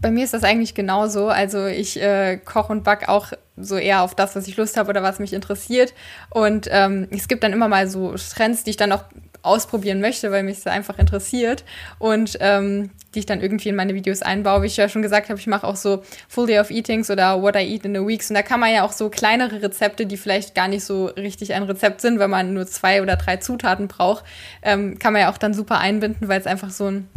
Bei 0.00 0.10
mir 0.10 0.24
ist 0.24 0.32
das 0.32 0.44
eigentlich 0.44 0.74
genauso. 0.74 1.28
Also 1.28 1.66
ich 1.66 2.00
äh, 2.00 2.38
koche 2.38 2.72
und 2.72 2.84
backe 2.84 3.08
auch 3.08 3.32
so 3.56 3.76
eher 3.76 4.02
auf 4.02 4.14
das, 4.14 4.34
was 4.34 4.48
ich 4.48 4.56
Lust 4.56 4.76
habe 4.76 4.90
oder 4.90 5.02
was 5.02 5.18
mich 5.18 5.32
interessiert. 5.32 5.92
Und 6.30 6.68
ähm, 6.70 7.08
es 7.10 7.28
gibt 7.28 7.42
dann 7.42 7.52
immer 7.52 7.68
mal 7.68 7.88
so 7.88 8.14
Trends, 8.14 8.64
die 8.64 8.70
ich 8.70 8.76
dann 8.76 8.92
auch 8.92 9.04
ausprobieren 9.42 10.00
möchte, 10.00 10.30
weil 10.30 10.42
mich 10.42 10.56
das 10.56 10.66
einfach 10.66 10.98
interessiert 10.98 11.64
und 11.98 12.36
ähm, 12.40 12.90
die 13.14 13.20
ich 13.20 13.26
dann 13.26 13.40
irgendwie 13.40 13.70
in 13.70 13.74
meine 13.74 13.94
Videos 13.94 14.22
einbaue. 14.22 14.62
Wie 14.62 14.66
ich 14.66 14.76
ja 14.76 14.88
schon 14.88 15.02
gesagt 15.02 15.30
habe, 15.30 15.40
ich 15.40 15.46
mache 15.46 15.66
auch 15.66 15.76
so 15.76 16.02
Full 16.28 16.46
Day 16.46 16.60
of 16.60 16.70
Eatings 16.70 17.10
oder 17.10 17.42
What 17.42 17.56
I 17.56 17.60
Eat 17.60 17.84
in 17.84 17.96
a 17.96 18.06
Week. 18.06 18.22
Und 18.28 18.34
da 18.34 18.42
kann 18.42 18.60
man 18.60 18.72
ja 18.72 18.84
auch 18.84 18.92
so 18.92 19.08
kleinere 19.08 19.62
Rezepte, 19.62 20.06
die 20.06 20.16
vielleicht 20.16 20.54
gar 20.54 20.68
nicht 20.68 20.84
so 20.84 21.06
richtig 21.06 21.54
ein 21.54 21.62
Rezept 21.64 22.00
sind, 22.00 22.18
wenn 22.18 22.30
man 22.30 22.54
nur 22.54 22.66
zwei 22.66 23.02
oder 23.02 23.16
drei 23.16 23.38
Zutaten 23.38 23.88
braucht, 23.88 24.24
ähm, 24.62 24.98
kann 24.98 25.12
man 25.12 25.22
ja 25.22 25.30
auch 25.30 25.38
dann 25.38 25.54
super 25.54 25.78
einbinden, 25.78 26.28
weil 26.28 26.40
es 26.40 26.46
einfach 26.46 26.70
so 26.70 26.90
ein 26.90 27.08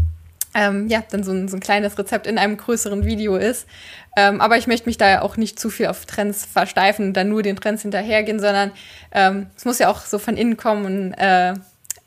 ähm, 0.54 0.88
ja, 0.88 1.04
dann 1.10 1.24
so 1.24 1.32
ein, 1.32 1.48
so 1.48 1.58
ein 1.58 1.60
kleines 1.60 1.98
Rezept 1.98 2.28
in 2.28 2.38
einem 2.38 2.58
größeren 2.58 3.06
Video 3.06 3.36
ist. 3.36 3.68
Ähm, 4.16 4.42
aber 4.42 4.58
ich 4.58 4.68
möchte 4.68 4.88
mich 4.88 4.98
da 4.98 5.10
ja 5.10 5.22
auch 5.22 5.38
nicht 5.38 5.60
zu 5.60 5.70
viel 5.70 5.88
auf 5.88 6.06
Trends 6.06 6.46
versteifen 6.46 7.08
und 7.08 7.14
dann 7.14 7.30
nur 7.30 7.42
den 7.42 7.56
Trends 7.56 7.82
hinterhergehen, 7.82 8.40
sondern 8.40 8.72
ähm, 9.12 9.48
es 9.56 9.66
muss 9.66 9.80
ja 9.80 9.90
auch 9.90 10.02
so 10.02 10.20
von 10.20 10.38
innen 10.38 10.58
kommen 10.58 10.86
und 10.86 11.14
äh, 11.14 11.54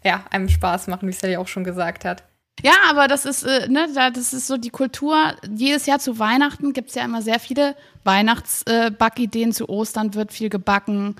ja, 0.05 0.25
einem 0.31 0.49
Spaß 0.49 0.87
machen, 0.87 1.09
wie 1.09 1.13
Sally 1.13 1.37
auch 1.37 1.49
schon 1.49 1.65
gesagt 1.65 2.05
hat. 2.05 2.23
Ja, 2.63 2.73
aber 2.89 3.07
das 3.07 3.27
ist, 3.27 3.43
äh, 3.43 3.69
ne, 3.69 3.87
das 3.95 4.33
ist 4.33 4.47
so 4.47 4.57
die 4.57 4.71
Kultur. 4.71 5.35
Jedes 5.55 5.87
Jahr 5.87 5.99
zu 5.99 6.19
Weihnachten 6.19 6.73
gibt 6.73 6.89
es 6.89 6.95
ja 6.95 7.05
immer 7.05 7.21
sehr 7.21 7.39
viele 7.39 7.77
Weihnachtsbackideen. 8.05 9.51
Äh, 9.51 9.53
zu 9.53 9.69
Ostern 9.69 10.15
wird 10.15 10.33
viel 10.33 10.49
gebacken. 10.49 11.17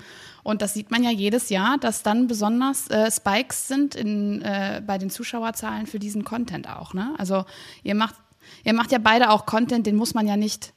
Und 0.47 0.61
das 0.61 0.73
sieht 0.73 0.91
man 0.91 1.03
ja 1.03 1.09
jedes 1.09 1.49
Jahr, 1.49 1.77
dass 1.77 2.03
dann 2.03 2.27
besonders 2.27 2.89
äh, 2.89 3.11
Spikes 3.11 3.67
sind 3.67 3.95
in, 3.95 4.41
äh, 4.41 4.81
bei 4.87 4.97
den 4.97 5.09
Zuschauerzahlen 5.09 5.87
für 5.87 5.99
diesen 5.99 6.23
Content 6.23 6.69
auch. 6.69 6.93
Ne? 6.93 7.13
Also 7.17 7.43
ihr 7.83 7.95
macht, 7.95 8.15
ihr 8.63 8.71
macht 8.73 8.93
ja 8.93 8.97
beide 8.97 9.29
auch 9.29 9.45
Content, 9.45 9.85
den 9.85 9.97
muss 9.97 10.13
man 10.13 10.25
ja 10.25 10.37
nicht 10.37 10.71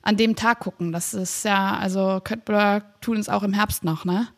an 0.00 0.16
dem 0.16 0.36
Tag 0.36 0.60
gucken. 0.60 0.92
Das 0.92 1.12
ist 1.12 1.44
ja, 1.44 1.76
also 1.76 2.20
Köttbler 2.22 2.94
tun 3.00 3.16
es 3.16 3.28
auch 3.28 3.42
im 3.42 3.52
Herbst 3.52 3.82
noch, 3.82 4.04
ne? 4.04 4.28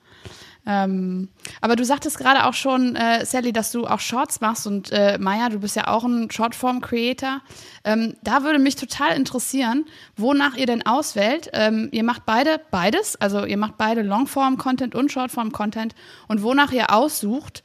Ähm, 0.70 1.30
aber 1.62 1.76
du 1.76 1.84
sagtest 1.84 2.18
gerade 2.18 2.44
auch 2.44 2.52
schon, 2.52 2.94
äh, 2.94 3.24
Sally, 3.24 3.54
dass 3.54 3.72
du 3.72 3.86
auch 3.86 4.00
Shorts 4.00 4.42
machst 4.42 4.66
und 4.66 4.92
äh, 4.92 5.16
Maya, 5.18 5.48
du 5.48 5.60
bist 5.60 5.74
ja 5.76 5.88
auch 5.88 6.04
ein 6.04 6.30
Shortform-Creator. 6.30 7.40
Ähm, 7.84 8.16
da 8.22 8.42
würde 8.42 8.58
mich 8.58 8.76
total 8.76 9.16
interessieren, 9.16 9.86
wonach 10.18 10.56
ihr 10.56 10.66
denn 10.66 10.84
auswählt. 10.84 11.48
Ähm, 11.54 11.88
ihr 11.90 12.04
macht 12.04 12.26
beide 12.26 12.60
beides, 12.70 13.16
also 13.16 13.46
ihr 13.46 13.56
macht 13.56 13.78
beide 13.78 14.02
Longform-Content 14.02 14.94
und 14.94 15.10
Shortform-Content 15.10 15.94
und 16.28 16.42
wonach 16.42 16.70
ihr 16.70 16.92
aussucht, 16.92 17.62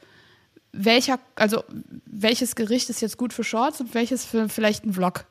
welcher, 0.72 1.20
also 1.36 1.62
welches 2.06 2.56
Gericht 2.56 2.88
ist 2.88 3.02
jetzt 3.02 3.18
gut 3.18 3.34
für 3.34 3.44
Shorts 3.44 3.82
und 3.82 3.92
welches 3.92 4.24
für 4.24 4.48
vielleicht 4.48 4.84
einen 4.84 4.94
Vlog 4.94 5.26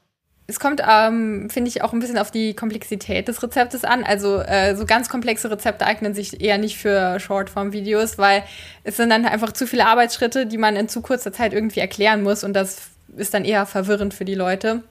es 0.46 0.60
kommt, 0.60 0.82
ähm, 0.88 1.50
finde 1.50 1.70
ich, 1.70 1.82
auch 1.82 1.94
ein 1.94 2.00
bisschen 2.00 2.18
auf 2.18 2.30
die 2.30 2.54
Komplexität 2.54 3.28
des 3.28 3.42
Rezeptes 3.42 3.86
an. 3.86 4.04
Also 4.04 4.40
äh, 4.40 4.76
so 4.76 4.86
ganz 4.86 5.08
komplexe 5.08 5.50
Rezepte 5.50 5.86
eignen 5.86 6.14
sich 6.14 6.42
eher 6.42 6.58
nicht 6.58 6.78
für 6.78 7.20
Shortform-Videos, 7.20 8.18
weil 8.18 8.44
es 8.84 8.98
sind 8.98 9.10
dann 9.10 9.26
einfach 9.26 9.54
zu 9.54 9.66
viele 9.66 9.86
Arbeitsschritte, 9.86 10.46
die 10.46 10.58
man 10.58 10.76
in 10.76 10.90
zu 10.90 11.02
kurzer 11.02 11.32
Zeit 11.32 11.54
irgendwie 11.54 11.80
erklären 11.80 12.24
muss 12.24 12.44
und 12.44 12.54
das 12.54 12.90
ist 13.16 13.34
dann 13.34 13.46
eher 13.46 13.66
verwirrend 13.66 14.14
für 14.14 14.26
die 14.26 14.36
Leute. 14.36 14.84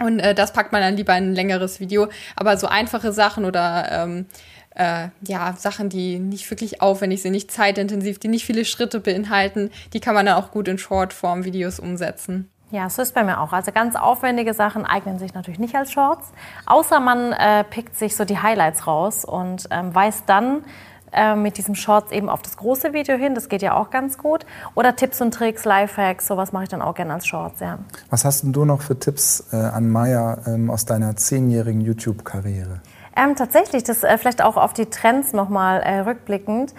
Und 0.00 0.18
äh, 0.18 0.34
das 0.34 0.52
packt 0.52 0.72
man 0.72 0.82
dann 0.82 0.96
lieber 0.96 1.16
in 1.16 1.30
ein 1.30 1.34
längeres 1.34 1.80
Video. 1.80 2.08
Aber 2.36 2.56
so 2.56 2.66
einfache 2.66 3.12
Sachen 3.12 3.44
oder 3.44 3.88
ähm, 3.90 4.26
äh, 4.74 5.08
ja, 5.26 5.54
Sachen, 5.58 5.88
die 5.88 6.18
nicht 6.18 6.50
wirklich 6.50 6.80
aufwendig 6.80 7.22
sind, 7.22 7.32
nicht 7.32 7.50
zeitintensiv, 7.50 8.18
die 8.18 8.28
nicht 8.28 8.44
viele 8.44 8.64
Schritte 8.64 9.00
beinhalten, 9.00 9.70
die 9.92 10.00
kann 10.00 10.14
man 10.14 10.26
dann 10.26 10.36
auch 10.36 10.50
gut 10.50 10.68
in 10.68 10.78
Shortform-Videos 10.78 11.80
umsetzen. 11.80 12.48
Ja, 12.70 12.88
so 12.88 13.02
ist 13.02 13.14
bei 13.14 13.24
mir 13.24 13.40
auch. 13.40 13.52
Also 13.52 13.72
ganz 13.72 13.96
aufwendige 13.96 14.54
Sachen 14.54 14.86
eignen 14.86 15.18
sich 15.18 15.34
natürlich 15.34 15.58
nicht 15.58 15.74
als 15.74 15.90
Shorts, 15.90 16.30
außer 16.66 17.00
man 17.00 17.32
äh, 17.32 17.64
pickt 17.64 17.96
sich 17.98 18.14
so 18.14 18.24
die 18.24 18.38
Highlights 18.38 18.86
raus 18.86 19.24
und 19.24 19.68
ähm, 19.70 19.94
weist 19.94 20.24
dann 20.26 20.64
äh, 21.12 21.34
mit 21.34 21.58
diesem 21.58 21.74
Shorts 21.74 22.12
eben 22.12 22.28
auf 22.28 22.42
das 22.42 22.56
große 22.56 22.92
Video 22.92 23.16
hin. 23.16 23.34
Das 23.34 23.48
geht 23.48 23.62
ja 23.62 23.76
auch 23.76 23.90
ganz 23.90 24.18
gut. 24.18 24.46
Oder 24.76 24.94
Tipps 24.94 25.20
und 25.20 25.34
Tricks, 25.34 25.64
Lifehacks, 25.64 26.28
sowas 26.28 26.52
mache 26.52 26.64
ich 26.64 26.68
dann 26.68 26.82
auch 26.82 26.94
gerne 26.94 27.14
als 27.14 27.26
Shorts, 27.26 27.58
ja. 27.58 27.78
Was 28.10 28.24
hast 28.24 28.42
denn 28.42 28.52
du 28.52 28.64
noch 28.64 28.82
für 28.82 28.98
Tipps 28.98 29.48
äh, 29.52 29.56
an 29.56 29.88
Maya 29.90 30.38
ähm, 30.46 30.70
aus 30.70 30.84
deiner 30.84 31.16
zehnjährigen 31.16 31.80
YouTube-Karriere? 31.80 32.80
Ähm, 33.16 33.34
tatsächlich, 33.34 33.82
das 33.82 34.04
äh, 34.04 34.16
vielleicht 34.18 34.42
auch 34.42 34.56
auf 34.56 34.72
die 34.72 34.86
Trends 34.86 35.32
nochmal 35.32 35.80
äh, 35.80 36.00
rückblickend 36.00 36.74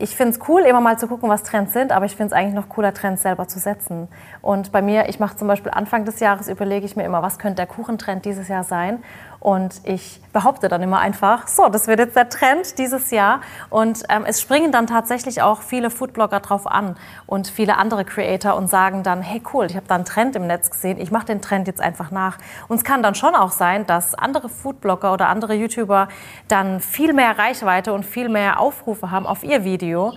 ich 0.00 0.16
finde 0.16 0.32
es 0.32 0.48
cool, 0.48 0.62
immer 0.62 0.80
mal 0.80 0.98
zu 0.98 1.06
gucken, 1.06 1.28
was 1.28 1.42
Trends 1.42 1.74
sind, 1.74 1.92
aber 1.92 2.06
ich 2.06 2.16
finde 2.16 2.28
es 2.28 2.32
eigentlich 2.32 2.54
noch 2.54 2.70
cooler, 2.70 2.94
Trends 2.94 3.20
selber 3.20 3.46
zu 3.48 3.58
setzen. 3.58 4.08
Und 4.40 4.72
bei 4.72 4.80
mir, 4.80 5.10
ich 5.10 5.20
mache 5.20 5.36
zum 5.36 5.46
Beispiel 5.46 5.70
Anfang 5.72 6.06
des 6.06 6.20
Jahres, 6.20 6.48
überlege 6.48 6.86
ich 6.86 6.96
mir 6.96 7.04
immer, 7.04 7.22
was 7.22 7.38
könnte 7.38 7.56
der 7.56 7.66
Kuchentrend 7.66 8.24
dieses 8.24 8.48
Jahr 8.48 8.64
sein. 8.64 9.02
Und 9.40 9.80
ich 9.84 10.20
behaupte 10.34 10.68
dann 10.68 10.82
immer 10.82 10.98
einfach, 10.98 11.48
so, 11.48 11.68
das 11.70 11.86
wird 11.86 11.98
jetzt 11.98 12.14
der 12.14 12.28
Trend 12.28 12.78
dieses 12.78 13.10
Jahr. 13.10 13.40
Und 13.70 14.02
ähm, 14.10 14.24
es 14.26 14.40
springen 14.40 14.70
dann 14.70 14.86
tatsächlich 14.86 15.40
auch 15.40 15.62
viele 15.62 15.90
Foodblogger 15.90 16.40
drauf 16.40 16.66
an 16.66 16.96
und 17.26 17.48
viele 17.48 17.78
andere 17.78 18.04
Creator 18.04 18.54
und 18.54 18.68
sagen 18.68 19.02
dann, 19.02 19.22
hey 19.22 19.42
cool, 19.54 19.64
ich 19.64 19.76
habe 19.76 19.86
da 19.88 19.94
einen 19.94 20.04
Trend 20.04 20.36
im 20.36 20.46
Netz 20.46 20.70
gesehen, 20.70 21.00
ich 21.00 21.10
mache 21.10 21.24
den 21.24 21.40
Trend 21.40 21.66
jetzt 21.66 21.80
einfach 21.80 22.10
nach. 22.10 22.36
Und 22.68 22.76
es 22.76 22.84
kann 22.84 23.02
dann 23.02 23.14
schon 23.14 23.34
auch 23.34 23.50
sein, 23.50 23.86
dass 23.86 24.14
andere 24.14 24.50
Foodblogger 24.50 25.12
oder 25.12 25.28
andere 25.28 25.54
YouTuber 25.54 26.08
dann 26.48 26.80
viel 26.80 27.14
mehr 27.14 27.38
Reichweite 27.38 27.94
und 27.94 28.04
viel 28.04 28.28
mehr 28.28 28.60
Aufrufe 28.60 29.10
haben 29.10 29.26
auf 29.26 29.42
ihr 29.42 29.64
Video 29.64 30.12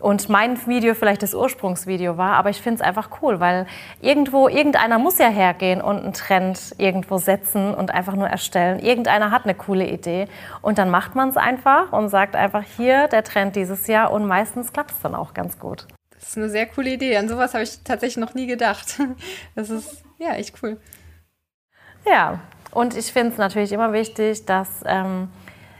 und 0.00 0.28
mein 0.28 0.66
Video 0.66 0.94
vielleicht 0.94 1.22
das 1.22 1.34
Ursprungsvideo 1.34 2.16
war, 2.16 2.32
aber 2.32 2.50
ich 2.50 2.60
finde 2.60 2.76
es 2.76 2.80
einfach 2.80 3.22
cool, 3.22 3.40
weil 3.40 3.66
irgendwo, 4.00 4.48
irgendeiner 4.48 4.98
muss 4.98 5.18
ja 5.18 5.28
hergehen 5.28 5.80
und 5.80 5.98
einen 6.02 6.12
Trend 6.12 6.74
irgendwo 6.78 7.18
setzen 7.18 7.74
und 7.74 7.92
einfach 7.92 8.14
nur 8.14 8.28
erstellen. 8.28 8.78
Irgendeiner 8.78 9.30
hat 9.30 9.44
eine 9.44 9.54
coole 9.54 9.86
Idee 9.88 10.28
und 10.60 10.78
dann 10.78 10.90
macht 10.90 11.14
man 11.14 11.30
es 11.30 11.36
einfach 11.36 11.92
und 11.92 12.08
sagt 12.08 12.36
einfach 12.36 12.64
hier 12.76 13.08
der 13.08 13.24
Trend 13.24 13.56
dieses 13.56 13.86
Jahr 13.86 14.12
und 14.12 14.26
meistens 14.26 14.72
klappt 14.72 14.90
es 14.90 15.00
dann 15.00 15.14
auch 15.14 15.32
ganz 15.32 15.58
gut. 15.58 15.86
Das 16.10 16.28
ist 16.28 16.36
eine 16.38 16.48
sehr 16.48 16.66
coole 16.66 16.90
Idee. 16.90 17.16
An 17.16 17.28
sowas 17.28 17.54
habe 17.54 17.64
ich 17.64 17.82
tatsächlich 17.82 18.18
noch 18.18 18.34
nie 18.34 18.46
gedacht. 18.46 19.00
Das 19.54 19.70
ist 19.70 20.02
ja 20.18 20.34
echt 20.34 20.54
cool. 20.62 20.78
Ja, 22.06 22.40
und 22.70 22.96
ich 22.96 23.12
finde 23.12 23.32
es 23.32 23.38
natürlich 23.38 23.72
immer 23.72 23.92
wichtig, 23.92 24.44
dass 24.44 24.68
ähm, 24.84 25.28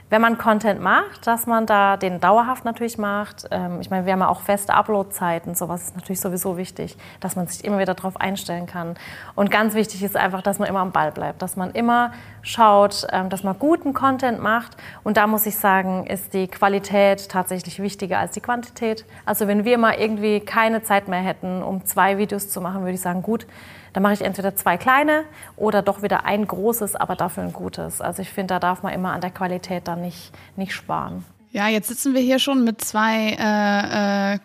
wenn 0.09 0.21
man 0.21 0.37
Content 0.37 0.81
macht, 0.81 1.27
dass 1.27 1.47
man 1.47 1.65
da 1.65 1.97
den 1.97 2.19
dauerhaft 2.19 2.63
natürlich 2.63 2.97
macht. 2.97 3.47
Ähm, 3.51 3.81
ich 3.81 3.89
meine, 3.89 4.05
wir 4.05 4.13
haben 4.13 4.21
ja 4.21 4.29
auch 4.29 4.41
feste 4.41 4.73
Upload-Zeiten. 4.73 5.53
Sowas 5.53 5.83
ist 5.83 5.95
natürlich 5.95 6.21
sowieso 6.21 6.57
wichtig, 6.57 6.97
dass 7.19 7.35
man 7.35 7.47
sich 7.47 7.65
immer 7.65 7.79
wieder 7.79 7.93
darauf 7.93 8.19
einstellen 8.19 8.67
kann. 8.67 8.95
Und 9.35 9.51
ganz 9.51 9.73
wichtig 9.73 10.01
ist 10.03 10.15
einfach, 10.15 10.41
dass 10.41 10.59
man 10.59 10.69
immer 10.69 10.79
am 10.79 10.91
Ball 10.91 11.11
bleibt, 11.11 11.41
dass 11.41 11.57
man 11.57 11.71
immer 11.71 12.13
schaut, 12.41 13.05
ähm, 13.11 13.29
dass 13.29 13.43
man 13.43 13.59
guten 13.59 13.93
Content 13.93 14.41
macht. 14.41 14.77
Und 15.03 15.17
da 15.17 15.27
muss 15.27 15.45
ich 15.45 15.57
sagen, 15.57 16.07
ist 16.07 16.33
die 16.33 16.47
Qualität 16.47 17.29
tatsächlich 17.29 17.81
wichtiger 17.81 18.19
als 18.19 18.31
die 18.31 18.41
Quantität. 18.41 19.05
Also 19.25 19.47
wenn 19.47 19.65
wir 19.65 19.77
mal 19.77 19.95
irgendwie 19.95 20.39
keine 20.39 20.83
Zeit 20.83 21.09
mehr 21.09 21.21
hätten, 21.21 21.61
um 21.61 21.85
zwei 21.85 22.17
Videos 22.17 22.49
zu 22.49 22.61
machen, 22.61 22.81
würde 22.81 22.93
ich 22.93 23.01
sagen, 23.01 23.21
gut, 23.21 23.45
dann 23.93 24.03
mache 24.03 24.13
ich 24.13 24.21
entweder 24.21 24.55
zwei 24.55 24.77
kleine 24.77 25.23
oder 25.55 25.81
doch 25.81 26.01
wieder 26.01 26.25
ein 26.25 26.45
großes, 26.45 26.95
aber 26.95 27.15
dafür 27.15 27.43
ein 27.43 27.53
gutes. 27.53 28.01
Also 28.01 28.21
ich 28.21 28.29
finde, 28.29 28.55
da 28.55 28.59
darf 28.59 28.83
man 28.83 28.93
immer 28.93 29.11
an 29.11 29.21
der 29.21 29.31
Qualität 29.31 29.87
dann 29.87 30.01
nicht, 30.01 30.31
nicht 30.55 30.73
sparen. 30.73 31.23
Ja, 31.51 31.67
jetzt 31.69 31.87
sitzen 31.87 32.13
wir 32.13 32.21
hier 32.21 32.39
schon 32.39 32.63
mit 32.63 32.81
zwei 32.81 33.35
äh, 33.39 34.35
äh, 34.35 34.39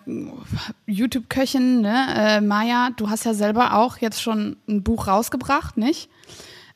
YouTube-Köchen. 0.86 1.80
Ne? 1.80 2.06
Äh, 2.16 2.40
Maja, 2.40 2.90
du 2.96 3.10
hast 3.10 3.24
ja 3.24 3.34
selber 3.34 3.74
auch 3.74 3.98
jetzt 3.98 4.22
schon 4.22 4.56
ein 4.68 4.82
Buch 4.82 5.08
rausgebracht, 5.08 5.76
nicht? 5.76 6.08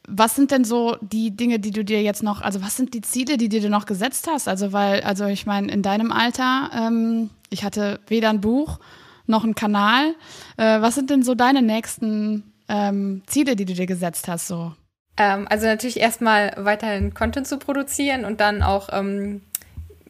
Was 0.09 0.37
sind 0.37 0.51
denn 0.51 0.65
so 0.65 0.97
die 1.01 1.37
Dinge, 1.37 1.59
die 1.59 1.71
du 1.71 1.85
dir 1.85 2.03
jetzt 2.03 2.23
noch, 2.23 2.43
also 2.43 2.63
was 2.63 2.77
sind 2.77 2.95
die 2.95 3.01
Ziele, 3.01 3.39
die 3.39 3.49
du 3.49 3.61
dir 3.61 3.71
noch 3.71 3.87
gesetzt 3.87 4.29
hast? 4.31 4.47
Also 4.47 4.73
weil, 4.73 5.01
also 5.03 5.27
ich 5.27 5.47
meine, 5.47 5.71
in 5.73 5.83
deinem 5.83 6.13
Alter, 6.13 6.71
ähm, 6.75 7.31
ich 7.51 7.65
hatte 7.65 8.01
weder 8.07 8.31
ein 8.31 8.41
Buch 8.41 8.79
noch 9.27 9.43
einen 9.43 9.55
Kanal. 9.55 10.15
Äh, 10.57 10.81
was 10.81 10.95
sind 10.95 11.11
denn 11.11 11.23
so 11.23 11.35
deine 11.35 11.63
nächsten 11.63 12.45
ähm, 12.69 13.23
Ziele, 13.27 13.57
die 13.57 13.65
du 13.65 13.75
dir 13.75 13.87
gesetzt 13.87 14.29
hast? 14.29 14.49
So? 14.49 14.73
Ähm, 15.17 15.47
also 15.49 15.67
natürlich 15.67 16.01
erstmal 16.01 16.53
weiterhin 16.57 17.15
Content 17.15 17.47
zu 17.47 17.59
produzieren 17.59 18.25
und 18.25 18.41
dann 18.41 18.63
auch 18.63 18.89
ähm, 18.93 19.43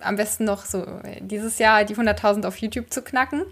am 0.01 0.17
besten 0.17 0.45
noch 0.45 0.65
so 0.65 0.85
dieses 1.21 1.59
Jahr 1.59 1.85
die 1.85 1.97
100.000 1.97 2.47
auf 2.47 2.57
YouTube 2.59 2.93
zu 2.93 3.03
knacken. 3.03 3.43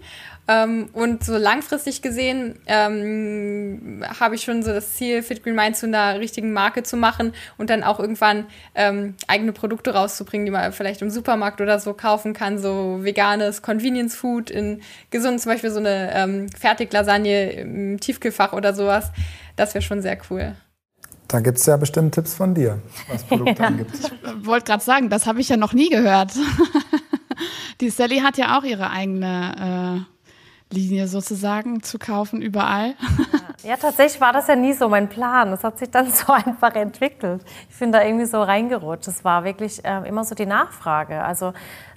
Ähm, 0.47 0.89
und 0.93 1.23
so 1.23 1.37
langfristig 1.37 2.03
gesehen 2.03 2.59
ähm, 2.67 4.03
habe 4.19 4.35
ich 4.35 4.43
schon 4.43 4.61
so 4.61 4.71
das 4.71 4.93
Ziel, 4.93 5.23
Fit 5.23 5.43
Green 5.43 5.55
Mind 5.55 5.75
zu 5.75 5.87
einer 5.87 6.19
richtigen 6.19 6.53
Marke 6.53 6.83
zu 6.83 6.97
machen 6.97 7.33
und 7.57 7.71
dann 7.71 7.83
auch 7.83 7.99
irgendwann 7.99 8.45
ähm, 8.75 9.15
eigene 9.27 9.53
Produkte 9.53 9.95
rauszubringen, 9.95 10.45
die 10.45 10.51
man 10.51 10.71
vielleicht 10.71 11.01
im 11.01 11.09
Supermarkt 11.09 11.61
oder 11.61 11.79
so 11.79 11.93
kaufen 11.93 12.33
kann, 12.33 12.59
so 12.59 12.99
veganes 13.03 13.63
Convenience 13.63 14.15
Food 14.15 14.51
in 14.51 14.81
gesund, 15.09 15.41
zum 15.41 15.51
Beispiel 15.51 15.71
so 15.71 15.79
eine 15.79 16.13
ähm, 16.13 16.49
Fertiglasagne 16.49 17.51
im 17.51 17.99
Tiefkühlfach 17.99 18.53
oder 18.53 18.75
sowas. 18.75 19.11
Das 19.55 19.73
wäre 19.73 19.81
schon 19.81 20.03
sehr 20.03 20.17
cool. 20.29 20.55
Da 21.27 21.39
gibt 21.39 21.57
es 21.57 21.65
ja 21.65 21.75
bestimmt 21.77 22.13
Tipps 22.13 22.35
von 22.35 22.53
dir, 22.53 22.79
was 23.09 23.23
Produkte 23.23 23.63
ja. 23.63 23.67
angibt. 23.67 23.95
Ich 23.95 24.45
wollte 24.45 24.65
gerade 24.65 24.83
sagen, 24.83 25.09
das 25.09 25.25
habe 25.25 25.41
ich 25.41 25.49
ja 25.49 25.57
noch 25.57 25.73
nie 25.73 25.89
gehört. 25.89 26.33
Die 27.81 27.89
Sally 27.89 28.19
hat 28.19 28.37
ja 28.37 28.57
auch 28.57 28.63
ihre 28.63 28.91
eigene 28.91 30.05
äh, 30.07 30.14
Linie 30.75 31.07
sozusagen 31.07 31.81
zu 31.81 31.97
kaufen 31.97 32.41
überall. 32.41 32.95
Ja. 33.63 33.69
ja, 33.71 33.77
tatsächlich 33.77 34.21
war 34.21 34.33
das 34.33 34.47
ja 34.47 34.55
nie 34.55 34.73
so 34.73 34.89
mein 34.89 35.09
Plan. 35.09 35.51
Das 35.51 35.63
hat 35.63 35.79
sich 35.79 35.89
dann 35.89 36.11
so 36.11 36.31
einfach 36.31 36.75
entwickelt. 36.75 37.41
Ich 37.69 37.79
bin 37.79 37.91
da 37.91 38.03
irgendwie 38.03 38.25
so 38.25 38.41
reingerutscht. 38.41 39.07
Es 39.07 39.23
war 39.23 39.43
wirklich 39.43 39.83
äh, 39.83 40.07
immer 40.07 40.23
so 40.23 40.35
die 40.35 40.45
Nachfrage. 40.45 41.23
Also 41.23 41.53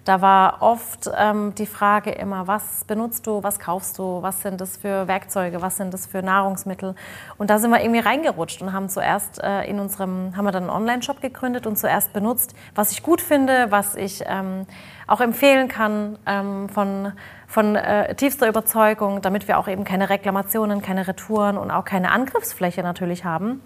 da 0.09 0.23
war 0.23 0.63
oft 0.63 1.11
ähm, 1.19 1.55
die 1.55 1.67
Frage 1.67 2.11
immer, 2.11 2.47
was 2.47 2.85
benutzt 2.85 3.27
du, 3.27 3.43
was 3.43 3.59
kaufst 3.59 3.99
du, 3.99 4.23
was 4.23 4.41
sind 4.41 4.59
das 4.59 4.79
für 4.79 5.07
Werkzeuge, 5.07 5.61
was 5.61 5.77
sind 5.77 5.93
das 5.93 6.07
für 6.07 6.23
Nahrungsmittel. 6.23 6.95
Und 7.37 7.51
da 7.51 7.59
sind 7.59 7.71
wir 7.71 7.83
irgendwie 7.83 8.01
reingerutscht 8.01 8.63
und 8.63 8.73
haben 8.73 8.89
zuerst 8.89 9.39
äh, 9.43 9.65
in 9.65 9.79
unserem, 9.79 10.35
haben 10.35 10.47
wir 10.47 10.53
dann 10.53 10.63
einen 10.63 10.73
Online-Shop 10.73 11.21
gegründet 11.21 11.67
und 11.67 11.77
zuerst 11.77 12.15
benutzt, 12.15 12.55
was 12.75 12.93
ich 12.93 13.03
gut 13.03 13.21
finde, 13.21 13.67
was 13.69 13.97
ich 13.97 14.25
ähm, 14.27 14.65
auch 15.09 15.21
empfehlen 15.21 15.67
kann 15.67 16.19
ähm, 16.27 16.69
von, 16.69 17.13
von 17.49 17.75
äh, 17.75 18.15
tiefster 18.15 18.47
Überzeugung, 18.47 19.23
damit 19.23 19.49
wir 19.49 19.59
auch 19.59 19.67
eben 19.67 19.83
keine 19.83 20.11
Reklamationen, 20.11 20.83
keine 20.83 21.09
Retouren 21.09 21.57
und 21.57 21.71
auch 21.71 21.85
keine 21.85 22.13
Angriffsfläche 22.13 22.83
natürlich 22.83 23.25
haben. 23.25 23.63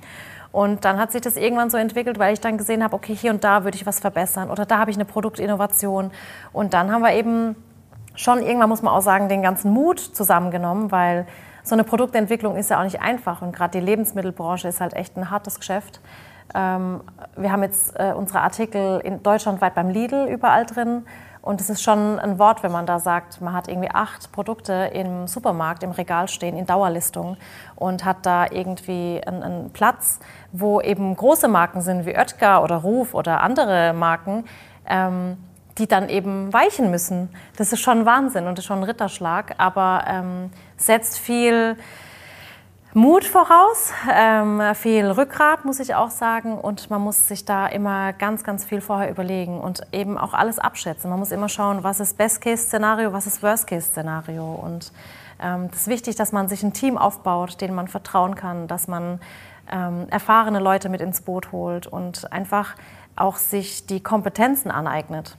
Und 0.52 0.84
dann 0.84 0.98
hat 0.98 1.12
sich 1.12 1.20
das 1.20 1.36
irgendwann 1.36 1.68
so 1.68 1.78
entwickelt, 1.78 2.18
weil 2.18 2.32
ich 2.32 2.40
dann 2.40 2.58
gesehen 2.58 2.84
habe, 2.84 2.94
okay, 2.94 3.14
hier 3.14 3.32
und 3.32 3.42
da 3.42 3.64
würde 3.64 3.76
ich 3.76 3.86
was 3.86 4.00
verbessern 4.00 4.50
oder 4.50 4.66
da 4.66 4.78
habe 4.78 4.90
ich 4.90 4.96
eine 4.96 5.04
Produktinnovation. 5.04 6.12
Und 6.52 6.74
dann 6.74 6.92
haben 6.92 7.02
wir 7.02 7.12
eben 7.14 7.56
schon 8.14 8.42
irgendwann, 8.42 8.68
muss 8.68 8.82
man 8.82 8.94
auch 8.94 9.00
sagen, 9.00 9.28
den 9.28 9.42
ganzen 9.42 9.72
Mut 9.72 9.98
zusammengenommen, 9.98 10.92
weil 10.92 11.26
so 11.64 11.74
eine 11.74 11.84
Produktentwicklung 11.84 12.56
ist 12.56 12.70
ja 12.70 12.78
auch 12.78 12.84
nicht 12.84 13.00
einfach. 13.00 13.42
Und 13.42 13.54
gerade 13.54 13.78
die 13.78 13.84
Lebensmittelbranche 13.84 14.68
ist 14.68 14.80
halt 14.80 14.94
echt 14.94 15.16
ein 15.16 15.30
hartes 15.30 15.58
Geschäft. 15.58 16.00
Ähm, 16.54 17.00
wir 17.36 17.50
haben 17.50 17.62
jetzt 17.62 17.98
äh, 17.98 18.12
unsere 18.14 18.40
Artikel 18.40 19.00
in 19.04 19.22
deutschlandweit 19.22 19.74
beim 19.74 19.88
Lidl 19.88 20.26
überall 20.28 20.66
drin. 20.66 21.04
Und 21.42 21.60
es 21.60 21.68
ist 21.68 21.82
schon 21.82 22.20
ein 22.20 22.38
Wort, 22.38 22.62
wenn 22.62 22.70
man 22.70 22.86
da 22.86 23.00
sagt, 23.00 23.40
man 23.40 23.52
hat 23.52 23.66
irgendwie 23.66 23.90
acht 23.92 24.30
Produkte 24.30 24.90
im 24.94 25.26
Supermarkt 25.26 25.82
im 25.82 25.90
Regal 25.90 26.28
stehen, 26.28 26.56
in 26.56 26.66
Dauerlistung 26.66 27.36
und 27.74 28.04
hat 28.04 28.24
da 28.24 28.46
irgendwie 28.48 29.20
einen, 29.26 29.42
einen 29.42 29.70
Platz, 29.72 30.20
wo 30.52 30.80
eben 30.80 31.16
große 31.16 31.48
Marken 31.48 31.80
sind 31.80 32.06
wie 32.06 32.16
Oetker 32.16 32.62
oder 32.62 32.76
Ruf 32.76 33.12
oder 33.12 33.40
andere 33.40 33.92
Marken, 33.92 34.44
ähm, 34.86 35.36
die 35.78 35.88
dann 35.88 36.08
eben 36.08 36.52
weichen 36.52 36.92
müssen. 36.92 37.28
Das 37.56 37.72
ist 37.72 37.80
schon 37.80 38.06
Wahnsinn 38.06 38.46
und 38.46 38.60
ist 38.60 38.66
schon 38.66 38.78
ein 38.78 38.84
Ritterschlag, 38.84 39.56
aber 39.58 40.04
ähm, 40.06 40.50
setzt 40.76 41.18
viel 41.18 41.76
Mut 42.94 43.24
voraus, 43.24 43.90
ähm, 44.12 44.60
viel 44.74 45.06
Rückgrat, 45.06 45.64
muss 45.64 45.80
ich 45.80 45.94
auch 45.94 46.10
sagen. 46.10 46.58
Und 46.58 46.90
man 46.90 47.00
muss 47.00 47.26
sich 47.26 47.46
da 47.46 47.66
immer 47.66 48.12
ganz, 48.12 48.44
ganz 48.44 48.66
viel 48.66 48.82
vorher 48.82 49.10
überlegen 49.10 49.60
und 49.60 49.80
eben 49.92 50.18
auch 50.18 50.34
alles 50.34 50.58
abschätzen. 50.58 51.08
Man 51.08 51.18
muss 51.18 51.30
immer 51.30 51.48
schauen, 51.48 51.84
was 51.84 52.00
ist 52.00 52.18
Best-Case-Szenario, 52.18 53.14
was 53.14 53.26
ist 53.26 53.42
Worst-Case-Szenario. 53.42 54.44
Und 54.44 54.92
ähm, 55.40 55.70
es 55.72 55.82
ist 55.82 55.88
wichtig, 55.88 56.16
dass 56.16 56.32
man 56.32 56.48
sich 56.48 56.62
ein 56.62 56.74
Team 56.74 56.98
aufbaut, 56.98 57.62
dem 57.62 57.74
man 57.74 57.88
vertrauen 57.88 58.34
kann, 58.34 58.68
dass 58.68 58.88
man 58.88 59.20
ähm, 59.70 60.06
erfahrene 60.10 60.58
Leute 60.58 60.90
mit 60.90 61.00
ins 61.00 61.22
Boot 61.22 61.50
holt 61.50 61.86
und 61.86 62.30
einfach 62.30 62.74
auch 63.16 63.36
sich 63.36 63.86
die 63.86 64.02
Kompetenzen 64.02 64.70
aneignet. 64.70 65.38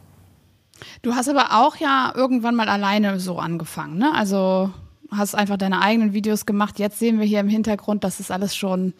Du 1.03 1.13
hast 1.13 1.29
aber 1.29 1.49
auch 1.51 1.75
ja 1.75 2.11
irgendwann 2.15 2.55
mal 2.55 2.67
alleine 2.67 3.19
so 3.19 3.37
angefangen, 3.37 3.99
ne? 3.99 4.11
Also 4.15 4.71
hast 5.17 5.35
einfach 5.35 5.57
deine 5.57 5.81
eigenen 5.81 6.13
Videos 6.13 6.45
gemacht. 6.45 6.79
Jetzt 6.79 6.99
sehen 6.99 7.19
wir 7.19 7.25
hier 7.25 7.39
im 7.39 7.47
Hintergrund, 7.47 8.03
das 8.03 8.19
ist 8.19 8.31
alles 8.31 8.55
schon, 8.55 8.93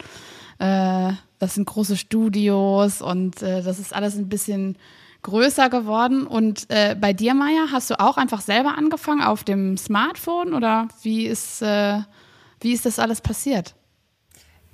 äh, 0.60 1.13
das 1.39 1.55
sind 1.55 1.65
große 1.65 1.98
Studios 1.98 3.01
und 3.01 3.41
äh, 3.41 3.62
das 3.62 3.79
ist 3.79 3.93
alles 3.93 4.15
ein 4.15 4.29
bisschen 4.29 4.77
größer 5.24 5.70
geworden. 5.70 6.27
Und 6.27 6.70
äh, 6.70 6.96
bei 7.00 7.13
dir, 7.13 7.34
Maya, 7.34 7.67
hast 7.72 7.89
du 7.89 8.00
auch 8.00 8.17
einfach 8.17 8.41
selber 8.41 8.77
angefangen 8.77 9.22
auf 9.22 9.43
dem 9.43 9.77
Smartphone 9.77 10.53
oder 10.53 10.88
wie 11.01 11.25
ist, 11.25 11.61
äh, 11.61 12.00
wie 12.59 12.74
ist 12.74 12.85
das 12.85 13.00
alles 13.00 13.22
passiert? 13.22 13.75